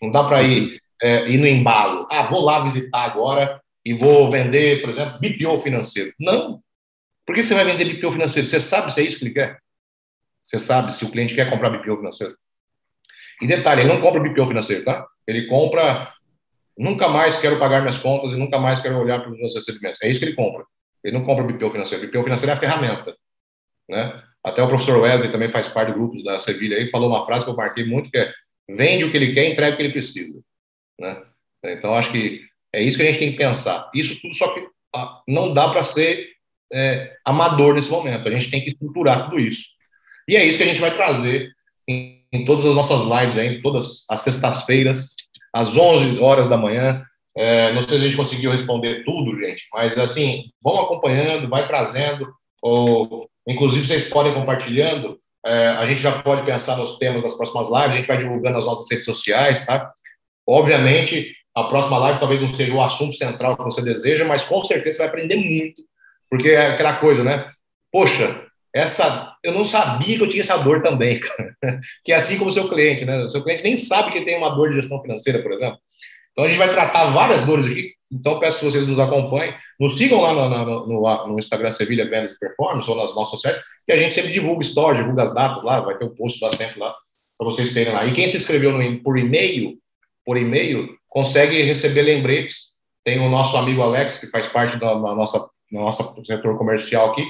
[0.00, 2.06] Não dá para ir, é, ir no embalo.
[2.10, 6.12] Ah, vou lá visitar agora e vou vender, por exemplo, BPO financeiro.
[6.20, 6.62] Não.
[7.24, 8.46] Por que você vai vender BPO financeiro?
[8.46, 9.58] Você sabe se é isso que ele quer?
[10.46, 12.36] Você sabe se o cliente quer comprar BPO financeiro?
[13.40, 15.06] E detalhe, ele não compra BPO financeiro, tá?
[15.26, 16.12] Ele compra
[16.78, 20.00] nunca mais quero pagar minhas contas e nunca mais quero olhar para os meus recebimentos.
[20.02, 20.64] É isso que ele compra.
[21.02, 22.06] Ele não compra BPO financeiro.
[22.06, 23.16] BPO financeiro é a ferramenta.
[23.88, 24.22] Né?
[24.44, 27.44] Até o professor Wesley também faz parte do grupo da Sevilha aí, falou uma frase
[27.44, 28.32] que eu marquei muito, que é
[28.70, 30.40] vende o que ele quer entrega o que ele precisa.
[31.00, 31.22] Né?
[31.64, 33.90] Então, acho que é isso que a gente tem que pensar.
[33.94, 36.28] Isso tudo só que ah, não dá para ser
[36.72, 38.28] é, amador nesse momento.
[38.28, 39.64] A gente tem que estruturar tudo isso.
[40.26, 41.50] E é isso que a gente vai trazer
[41.88, 45.14] em, em todas as nossas lives, aí, todas as sextas-feiras,
[45.52, 47.02] às 11 horas da manhã.
[47.36, 51.66] É, não sei se a gente conseguiu responder tudo, gente, mas assim, vão acompanhando, vai
[51.66, 52.28] trazendo,
[52.60, 55.18] ou, inclusive vocês podem compartilhando.
[55.46, 58.56] É, a gente já pode pensar nos temas das próximas lives, a gente vai divulgando
[58.56, 59.92] nas nossas redes sociais, tá?
[60.46, 64.64] Obviamente, a próxima live talvez não seja o assunto central que você deseja, mas com
[64.64, 65.82] certeza você vai aprender muito,
[66.28, 67.50] porque é aquela coisa, né?
[67.92, 71.80] Poxa, essa eu não sabia que eu tinha essa dor também, cara.
[72.04, 73.24] que é assim como o seu cliente, né?
[73.24, 75.78] O seu cliente nem sabe que ele tem uma dor de gestão financeira, por exemplo.
[76.32, 77.92] Então a gente vai tratar várias dores aqui.
[78.10, 82.08] Então peço que vocês nos acompanhem, nos sigam lá no, no, no, no Instagram Sevilha
[82.08, 85.34] Vendas e Performance ou nas nossas sociais, que a gente sempre divulga story, divulga as
[85.34, 86.94] datas lá, vai ter um post sempre lá
[87.36, 88.04] para vocês terem lá.
[88.06, 89.78] E quem se inscreveu no, por e-mail,
[90.24, 92.68] por e-mail, consegue receber lembretes.
[93.04, 95.48] Tem o nosso amigo Alex, que faz parte da, da nossa,
[96.26, 97.24] setor comercial aqui,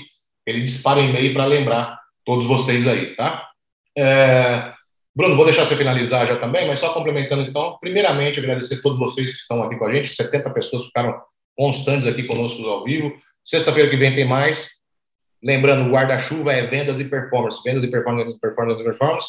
[0.49, 3.49] ele dispara um e-mail para lembrar todos vocês aí, tá?
[3.97, 4.73] É...
[5.15, 8.99] Bruno, vou deixar você finalizar já também, mas só complementando então, primeiramente agradecer a todos
[8.99, 11.21] vocês que estão aqui com a gente, 70 pessoas ficaram
[11.57, 13.13] constantes aqui conosco ao vivo.
[13.45, 14.69] Sexta-feira que vem tem mais.
[15.43, 19.29] Lembrando, o guarda-chuva é vendas e performance, vendas e performance, performance, performance.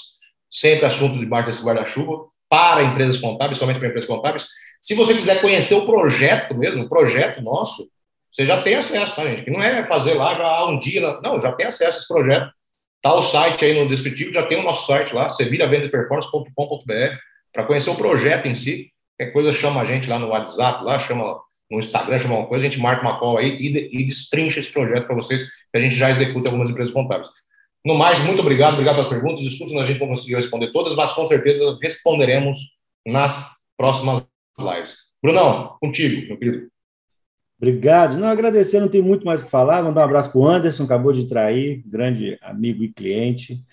[0.52, 4.46] Sempre assunto debaixo desse guarda-chuva para empresas contábeis, somente para empresas contábeis.
[4.82, 7.90] Se você quiser conhecer o projeto mesmo, o projeto nosso,
[8.32, 9.44] você já tem acesso, tá, gente?
[9.44, 12.52] Que não é fazer lá já um dia, não, já tem acesso a esse projeto.
[13.02, 17.16] Tá o site aí no descritivo, já tem o nosso site lá, sevilhavendaseperformance.com.br,
[17.54, 18.92] para conhecer o projeto em si.
[19.18, 21.40] Qualquer coisa chama a gente lá no WhatsApp, lá chama
[21.72, 24.72] no Instagram, chama uma coisa, a gente marca uma call aí e, e destrincha esse
[24.72, 27.30] projeto para vocês, que a gente já executa algumas empresas contábeis.
[27.86, 29.42] No mais, muito obrigado, obrigado pelas perguntas.
[29.42, 32.60] Desculpe se a gente não conseguiu responder todas, mas com certeza responderemos
[33.06, 33.34] nas
[33.78, 34.26] próximas
[34.60, 34.98] lives.
[35.24, 36.70] Brunão, contigo, meu querido.
[37.62, 38.18] Obrigado.
[38.18, 39.84] Não, agradecer, não tem muito mais o que falar.
[39.84, 43.64] Mandar um abraço para o Anderson, acabou de trair, grande amigo e cliente,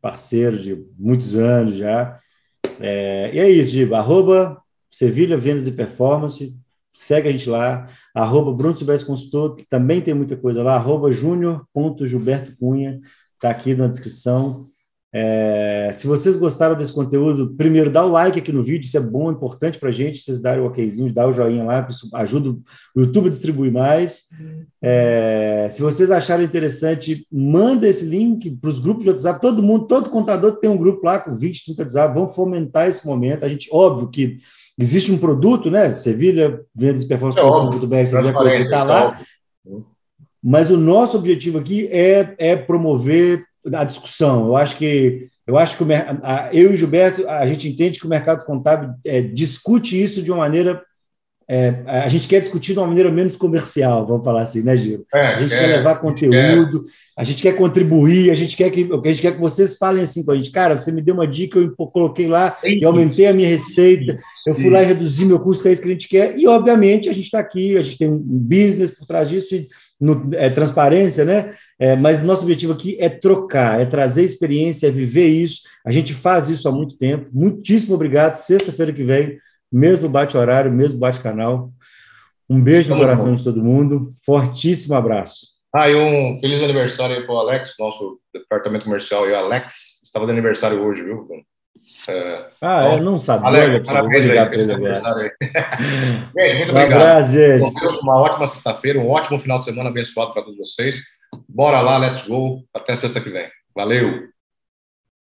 [0.00, 2.18] parceiro de muitos anos já.
[2.80, 3.98] É, e é isso, Giba.
[3.98, 4.60] Arroba
[4.90, 6.56] Sevilha Vendas e Performance
[6.96, 11.12] segue a gente lá, arroba Bruno Silvestre Consultor, que também tem muita coisa lá, arroba
[11.12, 12.98] júnior.gilberto Cunha,
[13.34, 14.64] está aqui na descrição.
[15.12, 19.00] É, se vocês gostaram desse conteúdo, primeiro dá o like aqui no vídeo, isso é
[19.00, 22.50] bom, importante para a gente, vocês darem o okzinho, dar o joinha lá, isso ajuda
[22.94, 24.24] o YouTube a distribuir mais.
[24.82, 29.86] É, se vocês acharem interessante, manda esse link para os grupos de WhatsApp, todo mundo,
[29.86, 33.44] todo contador tem um grupo lá com 20, 30 WhatsApp, vamos fomentar esse momento.
[33.44, 34.38] A gente, óbvio que
[34.78, 35.96] Existe um produto, né?
[35.96, 39.18] Sevilha, vendas e performance.com.br, é se quiser conhecer, está lá.
[40.42, 44.46] Mas o nosso objetivo aqui é, é promover a discussão.
[44.46, 45.86] Eu acho que eu acho que o,
[46.52, 50.30] eu e o Gilberto a gente entende que o mercado contábil é, discute isso de
[50.32, 50.82] uma maneira
[51.48, 55.06] é, a gente quer discutir de uma maneira menos comercial, vamos falar assim, né, Gil?
[55.14, 56.84] É, a gente quer levar conteúdo,
[57.16, 60.24] a gente quer contribuir, a gente quer que a gente quer que vocês falem assim
[60.24, 63.32] com a gente, cara, você me deu uma dica, eu coloquei lá e aumentei a
[63.32, 66.36] minha receita, eu fui lá e reduzi meu custo, é isso que a gente quer,
[66.36, 69.68] e obviamente a gente está aqui, a gente tem um business por trás disso, e
[70.00, 71.54] no, é transparência, né?
[71.78, 75.62] É, mas nosso objetivo aqui é trocar, é trazer experiência, é viver isso.
[75.84, 77.28] A gente faz isso há muito tempo.
[77.32, 78.34] Muitíssimo obrigado.
[78.34, 79.38] Sexta-feira que vem
[79.72, 81.70] mesmo bate-horário, mesmo bate-canal.
[82.48, 83.36] Um beijo no coração bom.
[83.36, 85.56] de todo mundo, fortíssimo abraço.
[85.74, 89.28] Ah, e um feliz aniversário para o Alex, nosso departamento comercial.
[89.28, 91.26] E o Alex estava de aniversário hoje, viu?
[92.60, 93.46] Ah, então, eu não sabia.
[93.48, 95.30] Alex, parabéns aí, feliz aniversário aí.
[96.34, 97.00] Bem, muito um obrigado.
[97.00, 98.00] Abraço, gente.
[98.02, 101.02] Uma ótima sexta-feira, um ótimo final de semana abençoado para todos vocês.
[101.48, 102.62] Bora lá, let's go.
[102.74, 103.48] Até sexta que vem.
[103.74, 104.35] Valeu!